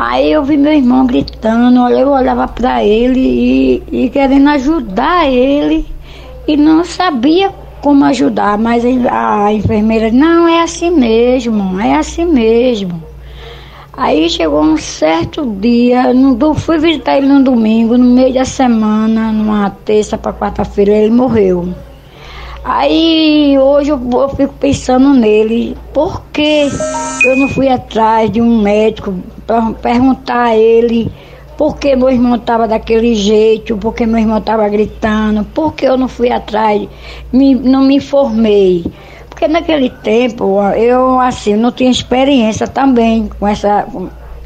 Aí 0.02 0.32
eu 0.32 0.46
vi 0.46 0.56
meu 0.56 0.72
irmão 0.72 1.06
gritando, 1.06 1.90
eu 1.90 2.08
olhava 2.08 2.48
para 2.48 2.82
ele 2.82 3.20
e, 3.20 4.06
e, 4.06 4.10
querendo 4.10 4.48
ajudar 4.52 5.30
ele 5.30 5.86
e 6.48 6.56
não 6.56 6.86
sabia 6.86 7.52
como 7.82 8.06
ajudar, 8.06 8.58
mas 8.58 8.86
a 8.86 9.52
enfermeira, 9.52 10.10
não, 10.10 10.48
é 10.48 10.62
assim 10.62 10.90
mesmo, 10.90 11.78
é 11.82 11.96
assim 11.96 12.24
mesmo. 12.24 13.04
Aí 13.92 14.30
chegou 14.30 14.62
um 14.62 14.78
certo 14.78 15.46
dia, 15.46 16.14
no, 16.14 16.54
fui 16.54 16.78
visitar 16.78 17.18
ele 17.18 17.28
no 17.28 17.44
domingo, 17.44 17.98
no 17.98 18.06
meio 18.06 18.34
da 18.34 18.46
semana, 18.46 19.34
numa 19.34 19.70
terça 19.70 20.18
para 20.18 20.32
quarta-feira, 20.32 20.94
ele 20.94 21.12
morreu. 21.12 21.74
Aí 22.64 23.58
hoje 23.60 23.90
eu, 23.90 24.00
eu, 24.14 24.30
fico 24.30 24.54
pensando 24.54 25.14
nele, 25.14 25.76
por 25.94 26.22
que 26.32 26.70
eu 27.26 27.36
não 27.36 27.50
fui 27.50 27.68
atrás 27.68 28.32
de 28.32 28.40
um 28.40 28.62
médico 28.62 29.14
perguntar 29.82 30.46
a 30.46 30.58
ele 30.58 31.12
por 31.58 31.78
que 31.78 31.96
meu 31.96 32.10
irmão 32.10 32.36
estava 32.36 32.68
daquele 32.68 33.16
jeito, 33.16 33.78
por 33.78 33.94
que 33.94 34.06
meu 34.06 34.20
irmão 34.20 34.38
estava 34.38 34.68
gritando, 34.70 35.44
por 35.44 35.74
que 35.74 35.86
eu 35.86 35.98
não 35.98 36.08
fui 36.08 36.32
atrás, 36.32 36.88
me, 37.34 37.54
não 37.54 37.84
me 37.84 37.98
informei. 37.98 38.86
Porque 39.30 39.48
naquele 39.48 39.90
tempo 39.90 40.62
eu 40.76 41.20
assim 41.20 41.56
não 41.56 41.72
tinha 41.72 41.92
experiência 41.92 42.68
também 42.68 43.30
com 43.40 43.48
essa. 43.48 43.86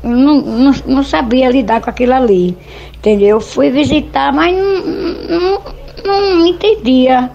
Não, 0.03 0.41
não, 0.41 0.73
não 0.85 1.03
sabia 1.03 1.49
lidar 1.49 1.81
com 1.81 1.89
aquilo 1.89 2.13
ali. 2.13 2.57
Entendeu? 2.95 3.39
Fui 3.39 3.69
visitar, 3.69 4.33
mas 4.33 4.55
não, 4.55 5.61
não, 6.03 6.35
não 6.37 6.47
entendia 6.47 7.29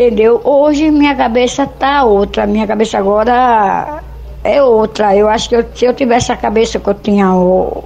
entendeu? 0.00 0.40
Hoje 0.42 0.90
minha 0.90 1.14
cabeça 1.14 1.66
tá 1.66 2.04
outra, 2.04 2.46
minha 2.46 2.66
cabeça 2.66 2.96
agora 2.96 4.02
é 4.44 4.62
outra. 4.62 5.16
Eu 5.16 5.28
acho 5.28 5.48
que 5.48 5.56
eu, 5.56 5.64
se 5.74 5.84
eu 5.84 5.94
tivesse 5.94 6.32
a 6.32 6.36
cabeça 6.36 6.78
que 6.78 6.88
eu 6.88 6.94
tinha 6.94 7.34
o, 7.34 7.84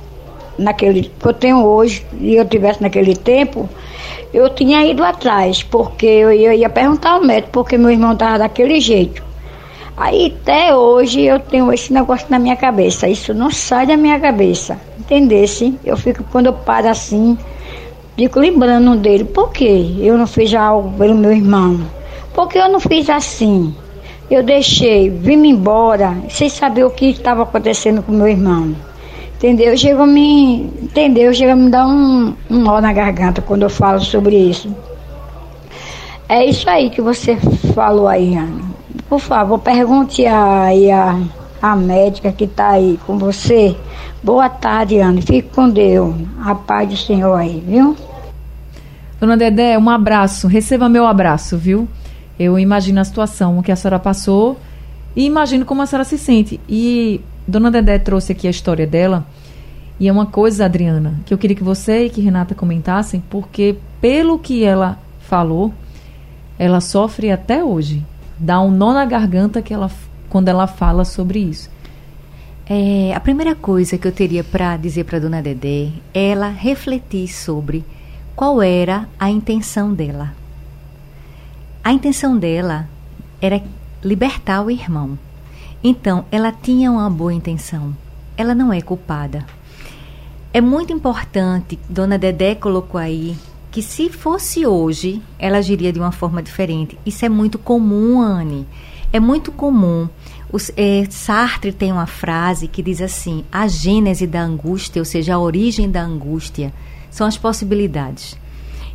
naquele 0.59 1.03
que 1.19 1.27
eu 1.27 1.33
tenho 1.33 1.65
hoje 1.65 2.07
e 2.21 2.37
eu 2.37 2.45
tivesse 2.45 2.83
naquele 2.83 3.15
tempo, 3.17 3.69
eu 4.33 4.51
tinha 4.51 4.85
ido 4.85 5.05
atrás, 5.05 5.63
porque 5.63 6.07
eu 6.07 6.33
ia, 6.33 6.69
perguntar 6.69 7.13
ao 7.13 7.25
médico 7.25 7.51
porque 7.53 7.79
meu 7.79 7.91
irmão 7.91 8.13
estava 8.13 8.39
daquele 8.39 8.81
jeito. 8.81 9.23
Aí 9.97 10.35
até 10.41 10.75
hoje 10.75 11.23
eu 11.23 11.39
tenho 11.39 11.73
esse 11.73 11.93
negócio 11.93 12.27
na 12.29 12.39
minha 12.39 12.57
cabeça, 12.57 13.09
isso 13.09 13.33
não 13.33 13.51
sai 13.51 13.87
da 13.87 13.97
minha 13.97 14.19
cabeça, 14.19 14.77
entendesse? 14.99 15.79
Eu 15.85 15.97
fico, 15.97 16.25
quando 16.33 16.47
eu 16.47 16.53
paro 16.53 16.89
assim, 16.89 17.39
fico 18.17 18.41
lembrando 18.41 18.97
dele, 18.97 19.23
por 19.23 19.53
que 19.53 19.97
eu 20.01 20.19
não 20.19 20.27
fiz 20.27 20.53
algo 20.53 20.91
pelo 20.99 21.15
meu 21.15 21.33
irmão? 21.33 21.81
Porque 22.35 22.59
eu 22.59 22.69
não 22.69 22.81
fiz 22.81 23.09
assim. 23.09 23.73
Eu 24.31 24.43
deixei, 24.43 25.11
vim 25.11 25.47
embora, 25.47 26.17
sem 26.31 26.49
saber 26.49 26.85
o 26.85 26.91
que 26.91 27.11
estava 27.11 27.43
acontecendo 27.43 28.03
com 28.03 28.13
meu 28.13 28.29
irmão. 28.29 28.75
Entendeu? 29.37 29.77
Chegou 29.77 30.05
a 30.05 30.07
me. 30.07 30.63
Entendeu? 30.83 31.35
Chega 31.35 31.53
a 31.53 31.57
me 31.57 31.71
dar 31.71 31.87
um, 31.87 32.35
um 32.51 32.59
nó 32.61 32.81
na 32.81 32.93
garganta 32.93 33.43
quando 33.43 33.63
eu 33.63 33.71
falo 33.71 34.01
sobre 34.01 34.37
isso. 34.37 34.75
É 36.27 36.45
isso 36.45 36.69
aí 36.71 36.89
que 36.89 37.03
você 37.03 37.37
falou 37.75 38.09
aí, 38.09 38.35
Ana. 38.35 38.63
Por 39.09 39.21
favor, 39.21 39.59
pergunte 39.59 40.25
aí 40.25 40.91
a, 40.91 41.21
a 41.61 41.77
médica 41.77 42.33
que 42.33 42.45
está 42.45 42.71
aí 42.71 42.99
com 43.07 43.19
você. 43.19 43.77
Boa 44.23 44.49
tarde, 44.49 44.99
Ana. 44.99 45.21
Fique 45.21 45.51
com 45.55 45.69
Deus. 45.69 46.15
A 46.43 46.55
paz 46.55 46.89
do 46.89 46.97
Senhor 46.97 47.35
aí, 47.35 47.63
viu? 47.67 47.95
Dona 49.21 49.37
Dedé, 49.37 49.79
um 49.79 49.91
abraço. 49.91 50.49
Receba 50.49 50.89
meu 50.89 51.07
abraço, 51.07 51.59
viu? 51.59 51.87
Eu 52.39 52.59
imagino 52.59 53.01
a 53.01 53.05
situação 53.05 53.63
que 53.63 53.71
a 53.71 53.77
senhora 53.77 53.99
passou 53.99 54.59
e 55.15 55.25
imagino 55.25 55.65
como 55.65 55.83
a 55.83 55.87
senhora 55.87 56.05
se 56.05 56.19
sente. 56.19 56.61
E 56.69 57.21
Dona 57.47 57.71
Dedé 57.71 57.99
trouxe 57.99 58.33
aqui 58.33 58.47
a 58.47 58.51
história 58.51 58.87
dela. 58.87 59.27
E 59.99 60.09
é 60.09 60.13
uma 60.13 60.27
coisa, 60.27 60.65
Adriana, 60.65 61.21
que 61.25 61.33
eu 61.33 61.39
queria 61.39 61.57
que 61.57 61.63
você 61.63 62.07
e 62.07 62.11
que 62.11 62.21
Renata 62.21 62.55
comentassem, 62.55 63.23
porque 63.31 63.77
pelo 64.01 64.39
que 64.39 64.65
ela 64.65 64.99
falou, 65.21 65.73
ela 66.59 66.81
sofre 66.81 67.31
até 67.31 67.63
hoje. 67.63 68.05
Dá 68.37 68.61
um 68.61 68.71
nó 68.71 68.93
na 68.93 69.05
garganta 69.05 69.63
que 69.63 69.73
ela, 69.73 69.89
quando 70.29 70.49
ela 70.49 70.67
fala 70.67 71.05
sobre 71.05 71.39
isso. 71.39 71.71
É, 72.67 73.13
a 73.15 73.21
primeira 73.21 73.55
coisa 73.55 73.97
que 73.97 74.09
eu 74.09 74.13
teria 74.13 74.43
para 74.43 74.77
dizer 74.77 75.05
para 75.05 75.21
Dona 75.21 75.41
Dedé 75.41 75.91
é 76.13 76.31
ela 76.31 76.49
refletir 76.49 77.29
sobre 77.29 77.85
qual 78.35 78.61
era 78.61 79.07
a 79.21 79.31
intenção 79.31 79.95
dela 79.95 80.33
A 81.85 81.93
intenção 81.93 82.39
dela 82.39 82.89
era 83.43 83.63
libertar 84.03 84.63
o 84.63 84.71
irmão. 84.71 85.19
Então, 85.83 86.25
ela 86.33 86.51
tinha 86.51 86.91
uma 86.91 87.11
boa 87.11 87.35
intenção. 87.35 87.95
Ela 88.39 88.55
não 88.55 88.73
é 88.73 88.81
culpada. 88.81 89.45
É 90.51 90.63
muito 90.63 90.95
importante, 90.95 91.79
Dona 91.87 92.17
Dedé 92.17 92.55
colocou 92.55 92.99
aí, 92.99 93.37
que 93.71 93.83
se 93.83 94.09
fosse 94.09 94.65
hoje, 94.65 95.21
ela 95.39 95.59
agiria 95.59 95.93
de 95.93 96.01
uma 96.01 96.11
forma 96.11 96.43
diferente. 96.43 96.99
Isso 97.05 97.27
é 97.27 97.29
muito 97.29 97.59
comum, 97.59 98.23
Anne. 98.23 98.67
É 99.13 99.21
muito 99.21 99.53
comum. 99.53 100.09
Os, 100.51 100.73
é, 100.79 101.05
Sartre 101.11 101.71
tem 101.71 101.93
uma 101.93 102.07
frase 102.07 102.67
que 102.67 102.83
diz 102.83 103.03
assim: 103.03 103.45
a 103.53 103.69
gênese 103.69 104.27
da 104.27 104.41
angústia, 104.41 105.03
ou 105.03 105.05
seja, 105.05 105.35
a 105.35 105.39
origem 105.39 105.91
da 105.91 106.03
angústia, 106.03 106.73
são 107.11 107.27
as 107.27 107.37
possibilidades. 107.37 108.43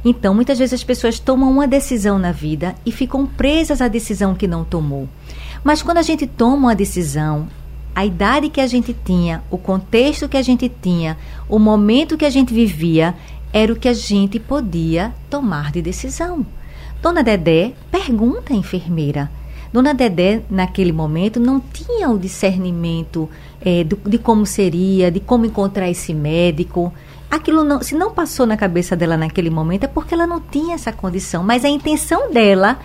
Então, 0.03 0.33
muitas 0.33 0.57
vezes 0.57 0.73
as 0.73 0.83
pessoas 0.83 1.19
tomam 1.19 1.51
uma 1.51 1.67
decisão 1.67 2.17
na 2.17 2.31
vida 2.31 2.75
e 2.85 2.91
ficam 2.91 3.25
presas 3.25 3.81
à 3.81 3.87
decisão 3.87 4.33
que 4.33 4.47
não 4.47 4.63
tomou. 4.63 5.09
Mas 5.63 5.81
quando 5.81 5.97
a 5.97 6.01
gente 6.01 6.25
toma 6.25 6.67
uma 6.67 6.75
decisão, 6.75 7.47
a 7.93 8.05
idade 8.05 8.49
que 8.49 8.61
a 8.61 8.67
gente 8.67 8.95
tinha, 9.03 9.43
o 9.51 9.57
contexto 9.57 10.29
que 10.29 10.37
a 10.37 10.41
gente 10.41 10.69
tinha, 10.69 11.17
o 11.49 11.59
momento 11.59 12.17
que 12.17 12.25
a 12.25 12.29
gente 12.29 12.53
vivia, 12.53 13.13
era 13.51 13.73
o 13.73 13.75
que 13.75 13.87
a 13.87 13.93
gente 13.93 14.39
podia 14.39 15.13
tomar 15.29 15.71
de 15.71 15.81
decisão. 15.81 16.45
Dona 17.01 17.23
Dedé 17.23 17.73
pergunta 17.91 18.53
à 18.53 18.55
enfermeira. 18.55 19.29
Dona 19.71 19.93
Dedé, 19.93 20.41
naquele 20.49 20.91
momento, 20.91 21.39
não 21.39 21.59
tinha 21.59 22.09
o 22.09 22.17
discernimento 22.17 23.29
é, 23.61 23.83
de 23.83 24.17
como 24.17 24.45
seria, 24.45 25.11
de 25.11 25.19
como 25.19 25.45
encontrar 25.45 25.89
esse 25.89 26.13
médico. 26.13 26.93
Aquilo 27.29 27.63
não, 27.63 27.81
se 27.81 27.95
não 27.95 28.11
passou 28.11 28.45
na 28.45 28.57
cabeça 28.57 28.95
dela 28.95 29.15
naquele 29.15 29.49
momento, 29.49 29.83
é 29.83 29.87
porque 29.87 30.13
ela 30.13 30.25
não 30.25 30.39
tinha 30.39 30.75
essa 30.75 30.91
condição. 30.91 31.43
Mas 31.43 31.63
a 31.63 31.69
intenção 31.69 32.31
dela 32.31 32.79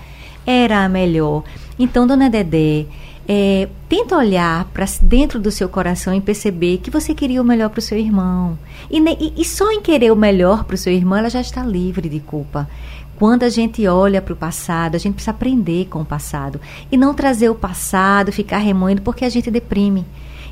era 0.46 0.84
a 0.84 0.88
melhor. 0.88 1.44
Então, 1.78 2.06
Dona 2.06 2.28
Dedé, 2.28 2.86
é, 3.26 3.68
tenta 3.88 4.16
olhar 4.16 4.66
para 4.66 4.84
dentro 5.00 5.40
do 5.40 5.50
seu 5.50 5.68
coração 5.68 6.14
e 6.14 6.20
perceber 6.20 6.78
que 6.78 6.90
você 6.90 7.14
queria 7.14 7.40
o 7.40 7.44
melhor 7.44 7.70
para 7.70 7.78
o 7.78 7.82
seu 7.82 7.98
irmão. 7.98 8.58
E, 8.90 8.98
e, 8.98 9.34
e, 9.38 9.44
só 9.44 9.70
em 9.72 9.80
querer 9.80 10.12
o 10.12 10.16
melhor 10.16 10.64
para 10.64 10.74
o 10.74 10.78
seu 10.78 10.92
irmão, 10.92 11.18
ela 11.18 11.30
já 11.30 11.40
está 11.40 11.62
livre 11.62 12.08
de 12.08 12.20
culpa. 12.20 12.68
Quando 13.16 13.44
a 13.44 13.48
gente 13.48 13.86
olha 13.86 14.20
para 14.20 14.34
o 14.34 14.36
passado, 14.36 14.96
a 14.96 14.98
gente 14.98 15.14
precisa 15.14 15.30
aprender 15.30 15.86
com 15.86 16.02
o 16.02 16.04
passado. 16.04 16.60
E 16.90 16.96
não 16.96 17.14
trazer 17.14 17.48
o 17.48 17.54
passado, 17.54 18.32
ficar 18.32 18.58
remoendo, 18.58 19.02
porque 19.02 19.24
a 19.24 19.28
gente 19.28 19.50
deprime. 19.50 20.04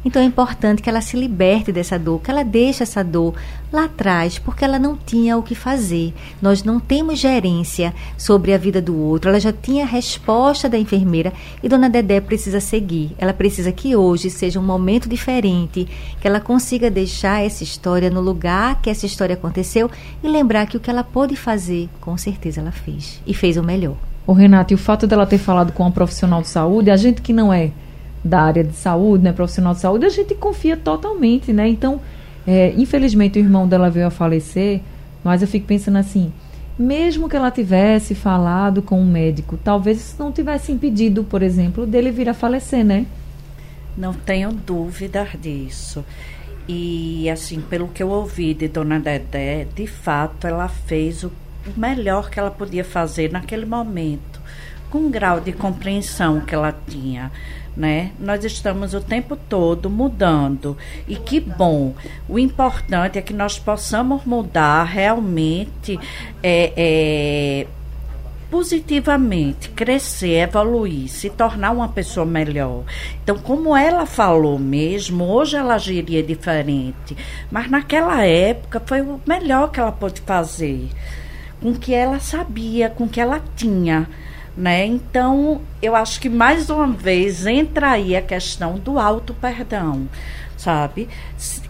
Então 0.05 0.21
é 0.21 0.25
importante 0.25 0.83
que 0.83 0.89
ela 0.89 1.01
se 1.01 1.17
liberte 1.17 1.71
dessa 1.71 1.99
dor, 1.99 2.21
que 2.21 2.31
ela 2.31 2.43
deixe 2.43 2.83
essa 2.83 3.05
dor 3.05 3.35
lá 3.73 3.85
atrás, 3.85 4.39
porque 4.39 4.65
ela 4.65 4.79
não 4.79 4.97
tinha 4.97 5.37
o 5.37 5.43
que 5.43 5.55
fazer. 5.55 6.13
Nós 6.41 6.65
não 6.65 6.81
temos 6.81 7.19
gerência 7.19 7.95
sobre 8.19 8.53
a 8.53 8.59
vida 8.59 8.83
do 8.83 8.97
outro. 8.97 9.31
Ela 9.31 9.39
já 9.39 9.53
tinha 9.53 9.85
a 9.85 9.89
resposta 9.89 10.69
da 10.69 10.79
enfermeira 10.79 11.33
e 11.63 11.69
Dona 11.69 11.89
Dedé 11.89 12.21
precisa 12.21 12.61
seguir. 12.61 13.13
Ela 13.17 13.33
precisa 13.33 13.71
que 13.71 13.95
hoje 13.95 14.29
seja 14.29 14.59
um 14.59 14.65
momento 14.65 15.09
diferente, 15.09 15.87
que 16.21 16.27
ela 16.27 16.41
consiga 16.41 16.91
deixar 16.91 17.45
essa 17.45 17.63
história 17.63 18.11
no 18.11 18.21
lugar 18.21 18.83
que 18.83 18.91
essa 18.91 19.07
história 19.07 19.35
aconteceu 19.35 19.91
e 20.23 20.29
lembrar 20.29 20.67
que 20.67 20.77
o 20.77 20.81
que 20.81 20.91
ela 20.91 21.05
pôde 21.05 21.37
fazer, 21.37 21.89
com 22.01 22.17
certeza 22.17 22.61
ela 22.61 22.73
fez 22.73 23.21
e 23.27 23.33
fez 23.33 23.57
o 23.57 23.63
melhor. 23.63 23.97
O 24.27 24.33
Renato, 24.33 24.73
e 24.73 24.77
o 24.77 24.79
fato 24.79 25.07
dela 25.07 25.27
ter 25.27 25.39
falado 25.39 25.73
com 25.73 25.85
um 25.85 25.91
profissional 25.91 26.43
de 26.43 26.49
saúde, 26.49 26.91
a 26.91 26.97
gente 26.97 27.21
que 27.21 27.33
não 27.33 27.53
é 27.53 27.73
da 28.25 28.43
área 28.43 28.63
de 28.63 28.75
saúde, 28.75 29.25
né, 29.25 29.33
profissional 29.33 29.75
de 29.75 29.81
saúde, 29.81 30.07
a 30.07 30.11
gente 30.11 30.35
confia 30.35 30.77
totalmente, 30.77 31.53
né? 31.53 31.69
Então, 31.69 32.01
é, 32.47 32.73
infelizmente 32.77 33.39
o 33.39 33.41
irmão 33.41 33.67
dela 33.67 33.91
veio 33.91 34.07
a 34.07 34.11
falecer, 34.11 34.81
mas 35.25 35.43
eu 35.43 35.49
fico 35.49 35.67
pensando 35.67 35.99
assim, 35.99 36.33
mesmo 36.79 37.29
que 37.29 37.37
ela 37.37 37.51
tivesse 37.51 38.15
falado 38.15 38.81
com 38.81 39.01
um 39.01 39.07
médico, 39.07 39.59
talvez 39.63 39.99
isso 39.99 40.17
não 40.19 40.33
tivesse 40.33 40.73
impedido, 40.73 41.25
por 41.25 41.43
exemplo, 41.43 41.87
dele 41.87 42.11
vir 42.11 42.29
a 42.29 42.35
falecer, 42.35 42.85
né? 42.85 43.07
Não 43.97 44.15
tenho 44.15 44.53
dúvidas 44.53 45.29
disso. 45.41 46.05
E 46.67 47.29
assim, 47.29 47.61
pelo 47.61 47.89
que 47.89 48.03
eu 48.03 48.09
ouvi 48.09 48.55
de 48.55 48.69
Dona 48.69 48.99
Dedé, 48.99 49.67
de 49.75 49.87
fato 49.87 50.47
ela 50.47 50.69
fez 50.69 51.25
o 51.25 51.33
melhor 51.77 52.31
que 52.31 52.39
ela 52.39 52.51
podia 52.51 52.85
fazer 52.85 53.31
naquele 53.31 53.67
momento, 53.67 54.41
com 54.89 55.07
o 55.07 55.11
grau 55.11 55.41
de 55.41 55.53
compreensão 55.53 56.41
que 56.41 56.55
ela 56.55 56.75
tinha 56.89 57.31
né? 57.77 58.13
Nós 58.19 58.45
estamos 58.45 58.95
o 58.95 59.01
tempo 59.01 59.37
todo 59.37 59.89
mudando 59.89 60.77
e 61.09 61.17
que 61.17 61.41
bom. 61.41 61.95
O 62.29 62.39
importante 62.39 63.19
é 63.19 63.23
que 63.23 63.33
nós 63.33 63.59
possamos 63.59 64.25
mudar 64.25 64.85
realmente 64.85 65.99
é, 66.43 66.73
é, 66.77 67.67
positivamente, 68.51 69.71
crescer, 69.71 70.43
evoluir, 70.43 71.09
se 71.09 71.31
tornar 71.31 71.71
uma 71.71 71.89
pessoa 71.89 72.27
melhor. 72.27 72.85
Então, 73.23 73.39
como 73.39 73.75
ela 73.75 74.05
falou 74.05 74.59
mesmo, 74.59 75.25
hoje 75.25 75.57
ela 75.57 75.75
agiria 75.75 76.23
diferente, 76.23 77.17
mas 77.51 77.71
naquela 77.71 78.23
época 78.25 78.83
foi 78.85 79.01
o 79.01 79.19
melhor 79.27 79.71
que 79.71 79.81
ela 79.81 79.91
pôde 79.91 80.21
fazer, 80.21 80.91
com 81.63 81.71
o 81.71 81.79
que 81.79 81.95
ela 81.95 82.21
sabia, 82.21 82.91
com 82.91 83.05
o 83.05 83.09
que 83.09 83.21
ela 83.21 83.41
tinha 83.57 84.07
né? 84.57 84.85
Então, 84.87 85.61
eu 85.81 85.97
acho 85.97 86.21
que 86.21 86.29
mais 86.29 86.69
uma 86.69 86.87
vez 86.87 87.47
entra 87.47 87.93
aí 87.93 88.17
a 88.17 88.23
questão 88.23 88.79
do 88.79 88.99
auto 88.99 89.35
perdão, 89.35 90.09
sabe? 90.57 91.09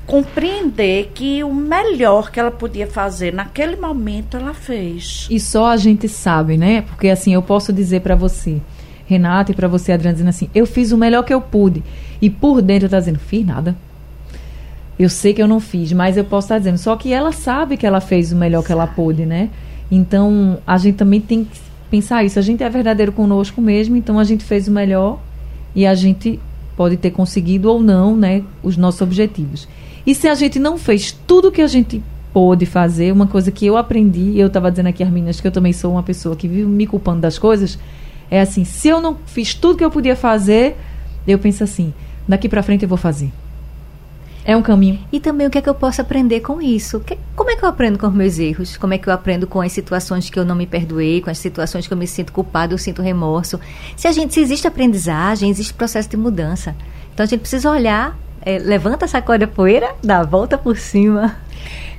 Compreender 0.06 1.12
que 1.14 1.44
o 1.44 1.54
melhor 1.54 2.30
que 2.30 2.40
ela 2.40 2.50
podia 2.50 2.86
fazer 2.86 3.32
naquele 3.32 3.76
momento 3.76 4.36
ela 4.36 4.52
fez. 4.52 5.28
E 5.30 5.38
só 5.38 5.66
a 5.66 5.76
gente 5.76 6.08
sabe, 6.08 6.56
né? 6.56 6.82
Porque 6.82 7.08
assim, 7.08 7.32
eu 7.34 7.42
posso 7.42 7.72
dizer 7.72 8.00
para 8.00 8.16
você, 8.16 8.60
Renata, 9.06 9.52
e 9.52 9.54
para 9.54 9.68
você, 9.68 9.92
Adriana, 9.92 10.14
dizendo 10.14 10.30
assim: 10.30 10.50
eu 10.54 10.66
fiz 10.66 10.90
o 10.90 10.98
melhor 10.98 11.22
que 11.22 11.32
eu 11.32 11.40
pude. 11.40 11.82
E 12.20 12.28
por 12.28 12.60
dentro 12.60 12.86
eu 12.86 12.90
tá 12.90 12.98
dizendo: 12.98 13.18
fiz 13.18 13.46
nada. 13.46 13.76
Eu 14.98 15.08
sei 15.08 15.32
que 15.32 15.42
eu 15.42 15.48
não 15.48 15.58
fiz, 15.58 15.92
mas 15.92 16.16
eu 16.16 16.24
posso 16.24 16.46
estar 16.46 16.58
dizendo. 16.58 16.78
Só 16.78 16.96
que 16.96 17.12
ela 17.12 17.32
sabe 17.32 17.76
que 17.76 17.86
ela 17.86 18.00
fez 18.00 18.32
o 18.32 18.36
melhor 18.36 18.62
que 18.62 18.72
ela 18.72 18.86
pôde, 18.86 19.24
né? 19.24 19.50
Então, 19.90 20.58
a 20.66 20.78
gente 20.78 20.96
também 20.96 21.20
tem 21.20 21.44
que 21.44 21.71
pensar 21.92 22.24
isso. 22.24 22.38
A 22.38 22.42
gente 22.42 22.64
é 22.64 22.70
verdadeiro 22.70 23.12
conosco 23.12 23.60
mesmo, 23.60 23.94
então 23.94 24.18
a 24.18 24.24
gente 24.24 24.42
fez 24.42 24.66
o 24.66 24.70
melhor 24.72 25.20
e 25.74 25.84
a 25.84 25.94
gente 25.94 26.40
pode 26.74 26.96
ter 26.96 27.10
conseguido 27.10 27.70
ou 27.70 27.82
não, 27.82 28.16
né, 28.16 28.42
os 28.62 28.78
nossos 28.78 29.02
objetivos. 29.02 29.68
E 30.06 30.14
se 30.14 30.26
a 30.26 30.34
gente 30.34 30.58
não 30.58 30.78
fez 30.78 31.12
tudo 31.12 31.48
o 31.48 31.52
que 31.52 31.60
a 31.60 31.66
gente 31.66 32.02
pôde 32.32 32.64
fazer, 32.64 33.12
uma 33.12 33.26
coisa 33.26 33.50
que 33.50 33.66
eu 33.66 33.76
aprendi, 33.76 34.38
eu 34.38 34.46
estava 34.46 34.70
dizendo 34.70 34.86
aqui 34.86 35.02
às 35.02 35.10
meninas 35.10 35.38
que 35.38 35.46
eu 35.46 35.52
também 35.52 35.74
sou 35.74 35.92
uma 35.92 36.02
pessoa 36.02 36.34
que 36.34 36.48
vive 36.48 36.66
me 36.66 36.86
culpando 36.86 37.20
das 37.20 37.38
coisas, 37.38 37.78
é 38.30 38.40
assim, 38.40 38.64
se 38.64 38.88
eu 38.88 38.98
não 38.98 39.18
fiz 39.26 39.52
tudo 39.52 39.76
que 39.76 39.84
eu 39.84 39.90
podia 39.90 40.16
fazer, 40.16 40.74
eu 41.28 41.38
penso 41.38 41.62
assim, 41.62 41.92
daqui 42.26 42.48
para 42.48 42.62
frente 42.62 42.84
eu 42.84 42.88
vou 42.88 42.96
fazer. 42.96 43.30
É 44.44 44.56
um 44.56 44.62
caminho. 44.62 44.98
E 45.12 45.20
também 45.20 45.46
o 45.46 45.50
que 45.50 45.58
é 45.58 45.62
que 45.62 45.68
eu 45.68 45.74
posso 45.74 46.00
aprender 46.00 46.40
com 46.40 46.60
isso? 46.60 46.98
Que, 47.00 47.16
como 47.36 47.50
é 47.50 47.56
que 47.56 47.64
eu 47.64 47.68
aprendo 47.68 47.98
com 47.98 48.08
os 48.08 48.14
meus 48.14 48.38
erros? 48.38 48.76
Como 48.76 48.92
é 48.92 48.98
que 48.98 49.08
eu 49.08 49.12
aprendo 49.12 49.46
com 49.46 49.60
as 49.60 49.70
situações 49.70 50.28
que 50.28 50.38
eu 50.38 50.44
não 50.44 50.56
me 50.56 50.66
perdoei, 50.66 51.20
com 51.20 51.30
as 51.30 51.38
situações 51.38 51.86
que 51.86 51.92
eu 51.92 51.96
me 51.96 52.06
sinto 52.06 52.32
culpado, 52.32 52.74
eu 52.74 52.78
sinto 52.78 53.02
remorso? 53.02 53.60
Se 53.96 54.08
a 54.08 54.12
gente, 54.12 54.34
se 54.34 54.40
existe 54.40 54.66
aprendizagem, 54.66 55.48
existe 55.48 55.72
processo 55.72 56.08
de 56.08 56.16
mudança. 56.16 56.74
Então 57.14 57.22
a 57.24 57.26
gente 57.26 57.40
precisa 57.40 57.70
olhar, 57.70 58.18
é, 58.44 58.58
levanta, 58.58 59.06
sacode 59.06 59.44
a 59.44 59.48
poeira, 59.48 59.94
dá 60.02 60.20
a 60.20 60.24
volta 60.24 60.58
por 60.58 60.76
cima. 60.76 61.36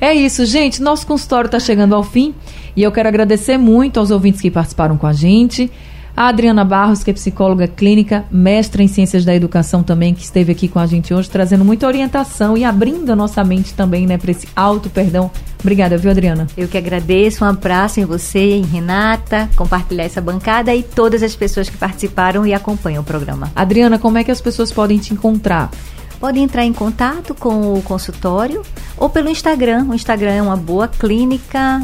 É 0.01 0.13
isso, 0.13 0.45
gente. 0.45 0.81
Nosso 0.81 1.07
consultório 1.07 1.47
está 1.47 1.59
chegando 1.61 1.95
ao 1.95 2.03
fim 2.03 2.35
e 2.75 2.83
eu 2.83 2.91
quero 2.91 3.07
agradecer 3.07 3.57
muito 3.57 4.01
aos 4.01 4.11
ouvintes 4.11 4.41
que 4.41 4.51
participaram 4.51 4.97
com 4.97 5.07
a 5.07 5.13
gente. 5.13 5.71
A 6.15 6.27
Adriana 6.27 6.63
Barros, 6.63 7.03
que 7.03 7.09
é 7.09 7.13
psicóloga 7.13 7.67
clínica, 7.67 8.23
mestra 8.29 8.83
em 8.83 8.87
ciências 8.87 9.25
da 9.25 9.33
educação 9.33 9.81
também, 9.81 10.13
que 10.13 10.23
esteve 10.23 10.51
aqui 10.51 10.67
com 10.67 10.77
a 10.77 10.85
gente 10.85 11.11
hoje, 11.11 11.27
trazendo 11.27 11.65
muita 11.65 11.87
orientação 11.87 12.55
e 12.55 12.63
abrindo 12.63 13.11
a 13.11 13.15
nossa 13.15 13.43
mente 13.43 13.73
também, 13.73 14.05
né, 14.05 14.15
para 14.15 14.29
esse 14.29 14.47
auto 14.55 14.91
perdão. 14.91 15.31
Obrigada, 15.59 15.97
viu, 15.97 16.11
Adriana? 16.11 16.45
Eu 16.55 16.67
que 16.67 16.77
agradeço, 16.77 17.43
um 17.43 17.47
abraço 17.47 17.99
em 17.99 18.05
você, 18.05 18.57
em 18.57 18.61
Renata, 18.61 19.49
compartilhar 19.55 20.03
essa 20.03 20.21
bancada 20.21 20.75
e 20.75 20.83
todas 20.83 21.23
as 21.23 21.35
pessoas 21.35 21.67
que 21.67 21.77
participaram 21.77 22.45
e 22.45 22.53
acompanham 22.53 23.01
o 23.01 23.05
programa. 23.05 23.51
Adriana, 23.55 23.97
como 23.97 24.19
é 24.19 24.23
que 24.23 24.31
as 24.31 24.41
pessoas 24.41 24.71
podem 24.71 24.99
te 24.99 25.15
encontrar? 25.15 25.71
Podem 26.19 26.43
entrar 26.43 26.63
em 26.63 26.73
contato 26.73 27.33
com 27.33 27.73
o 27.73 27.81
consultório 27.81 28.61
ou 28.97 29.09
pelo 29.09 29.29
Instagram. 29.29 29.87
O 29.89 29.95
Instagram 29.95 30.31
é 30.31 30.41
uma 30.41 30.55
boa 30.55 30.87
clínica. 30.87 31.81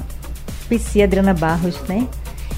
PC 0.70 1.02
Adriana 1.02 1.34
Barros, 1.34 1.80
né? 1.88 2.08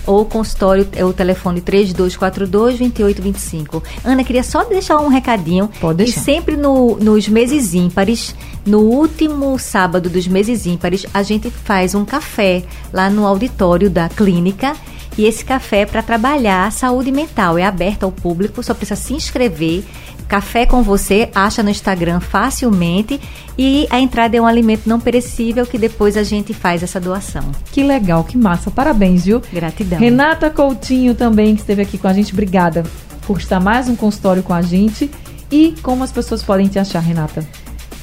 Ou 0.05 0.25
consultório 0.25 0.85
é 0.93 1.05
o 1.05 1.13
telefone 1.13 1.61
3242-2825. 1.61 3.83
Ana, 4.03 4.23
queria 4.23 4.43
só 4.43 4.63
deixar 4.63 4.99
um 4.99 5.07
recadinho. 5.07 5.69
Pode 5.79 5.99
deixar. 5.99 6.19
E 6.19 6.23
sempre 6.23 6.57
no, 6.57 6.95
nos 6.97 7.27
meses 7.27 7.73
ímpares, 7.73 8.35
no 8.65 8.79
último 8.79 9.57
sábado 9.59 10.09
dos 10.09 10.27
meses 10.27 10.65
ímpares, 10.65 11.05
a 11.13 11.23
gente 11.23 11.49
faz 11.49 11.95
um 11.95 12.05
café 12.05 12.63
lá 12.91 13.09
no 13.09 13.25
auditório 13.25 13.89
da 13.89 14.09
clínica. 14.09 14.75
E 15.17 15.25
esse 15.25 15.43
café 15.43 15.81
é 15.81 15.85
para 15.85 16.01
trabalhar 16.01 16.65
a 16.65 16.71
saúde 16.71 17.11
mental. 17.11 17.57
É 17.57 17.65
aberto 17.65 18.03
ao 18.03 18.11
público, 18.11 18.63
só 18.63 18.73
precisa 18.73 18.99
se 18.99 19.13
inscrever 19.13 19.83
Café 20.31 20.65
com 20.65 20.81
você 20.81 21.29
acha 21.35 21.61
no 21.61 21.69
Instagram 21.69 22.21
facilmente 22.21 23.19
e 23.57 23.85
a 23.89 23.99
entrada 23.99 24.37
é 24.37 24.39
um 24.39 24.47
alimento 24.47 24.87
não 24.87 24.97
perecível 24.97 25.65
que 25.65 25.77
depois 25.77 26.15
a 26.15 26.23
gente 26.23 26.53
faz 26.53 26.81
essa 26.81 27.01
doação. 27.01 27.51
Que 27.69 27.83
legal, 27.83 28.23
que 28.23 28.37
massa. 28.37 28.71
Parabéns, 28.71 29.25
viu? 29.25 29.41
Gratidão. 29.51 29.99
Renata 29.99 30.49
Coutinho 30.49 31.13
também, 31.15 31.53
que 31.53 31.59
esteve 31.59 31.81
aqui 31.81 31.97
com 31.97 32.07
a 32.07 32.13
gente. 32.13 32.31
Obrigada 32.31 32.81
por 33.27 33.39
estar 33.39 33.59
mais 33.59 33.89
um 33.89 33.95
consultório 33.97 34.41
com 34.41 34.53
a 34.53 34.61
gente. 34.61 35.11
E 35.51 35.75
como 35.83 36.01
as 36.01 36.13
pessoas 36.13 36.41
podem 36.41 36.69
te 36.69 36.79
achar, 36.79 37.01
Renata? 37.01 37.45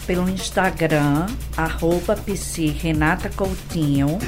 Pelo 0.06 0.28
Instagram, 0.28 1.28
arroba 1.56 2.14
Renata 2.78 3.30
Coutinho. 3.34 4.18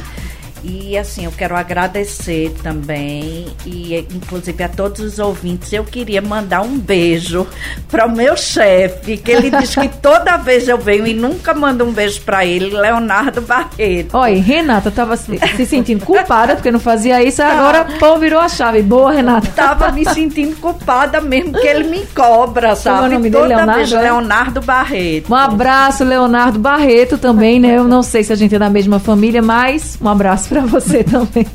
E 0.63 0.97
assim, 0.97 1.25
eu 1.25 1.33
quero 1.33 1.57
agradecer 1.57 2.55
também, 2.63 3.47
e 3.65 3.97
inclusive 4.15 4.63
a 4.63 4.69
todos 4.69 5.01
os 5.01 5.19
ouvintes, 5.19 5.73
eu 5.73 5.85
queria 5.85 6.21
mandar 6.21 6.61
um 6.63 6.79
beijo 6.79 7.47
para 7.91 8.07
o 8.07 8.11
meu 8.11 8.37
chefe, 8.37 9.17
que 9.17 9.31
ele 9.31 9.51
diz 9.51 9.75
que 9.75 9.89
toda 10.03 10.37
vez 10.37 10.69
eu 10.69 10.77
venho 10.77 11.07
e 11.07 11.15
nunca 11.15 11.55
mando 11.55 11.85
um 11.85 11.93
beijo 11.93 12.21
para 12.23 12.45
ele, 12.45 12.77
Leonardo 12.77 13.41
Barreto. 13.41 14.17
Olha, 14.17 14.41
Renata 14.41 14.91
tava 14.91 15.17
se, 15.17 15.39
se, 15.57 15.67
sentindo 15.67 16.05
culpada 16.05 16.55
porque 16.55 16.71
não 16.71 16.81
fazia 16.81 17.23
isso, 17.23 17.43
agora 17.43 17.87
pô, 17.99 18.19
virou 18.19 18.41
a 18.41 18.49
chave. 18.49 18.83
Boa, 18.83 19.13
Renata. 19.13 19.49
Tava 19.55 19.91
me 19.93 20.05
sentindo 20.05 20.57
culpada 20.57 21.21
mesmo, 21.21 21.53
que 21.53 21.67
ele 21.67 21.85
me 21.85 22.07
cobra, 22.15 22.77
sabe? 22.77 23.05
É 23.05 23.09
o 23.09 23.13
nome 23.13 23.31
toda 23.31 23.49
dele, 23.49 23.57
Leonardo, 23.57 23.79
vez, 23.79 23.93
é? 23.93 24.01
Leonardo 24.03 24.61
Barreto. 24.61 25.33
Um 25.33 25.35
abraço, 25.35 26.05
Leonardo 26.05 26.59
Barreto 26.59 27.17
também, 27.17 27.59
né? 27.59 27.79
Eu 27.79 27.85
não 27.85 28.03
sei 28.03 28.23
se 28.23 28.33
a 28.33 28.37
gente 28.37 28.55
é 28.55 28.59
da 28.59 28.69
mesma 28.69 28.99
família, 28.99 29.41
mas 29.41 29.99
um 30.01 30.09
abraço 30.09 30.50
para 30.51 30.67
você 30.67 31.03
também. 31.05 31.47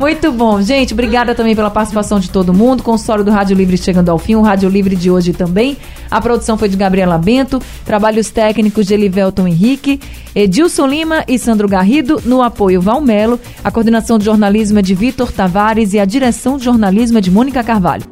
Muito 0.00 0.32
bom. 0.32 0.62
Gente, 0.62 0.94
obrigada 0.94 1.34
também 1.34 1.54
pela 1.54 1.70
participação 1.70 2.18
de 2.18 2.30
todo 2.30 2.52
mundo. 2.54 2.82
Consórcio 2.82 3.24
do 3.24 3.30
Rádio 3.30 3.54
Livre 3.54 3.76
chegando 3.76 4.08
ao 4.08 4.18
fim. 4.18 4.34
O 4.34 4.40
Rádio 4.40 4.68
Livre 4.70 4.96
de 4.96 5.10
hoje 5.10 5.34
também. 5.34 5.76
A 6.10 6.20
produção 6.20 6.56
foi 6.56 6.70
de 6.70 6.76
Gabriela 6.76 7.18
Bento. 7.18 7.60
Trabalhos 7.84 8.30
técnicos 8.30 8.86
de 8.86 8.94
Elivelton 8.94 9.46
Henrique. 9.46 10.00
Edilson 10.34 10.86
Lima 10.86 11.22
e 11.28 11.38
Sandro 11.38 11.68
Garrido. 11.68 12.20
No 12.24 12.42
apoio 12.42 12.80
Valmelo. 12.80 13.38
A 13.62 13.70
coordenação 13.70 14.18
de 14.18 14.24
jornalismo 14.24 14.78
é 14.78 14.82
de 14.82 14.94
Vitor 14.94 15.30
Tavares 15.30 15.92
e 15.92 15.98
a 16.00 16.04
direção 16.06 16.56
de 16.56 16.64
jornalismo 16.64 17.18
é 17.18 17.20
de 17.20 17.30
Mônica 17.30 17.62
Carvalho. 17.62 18.11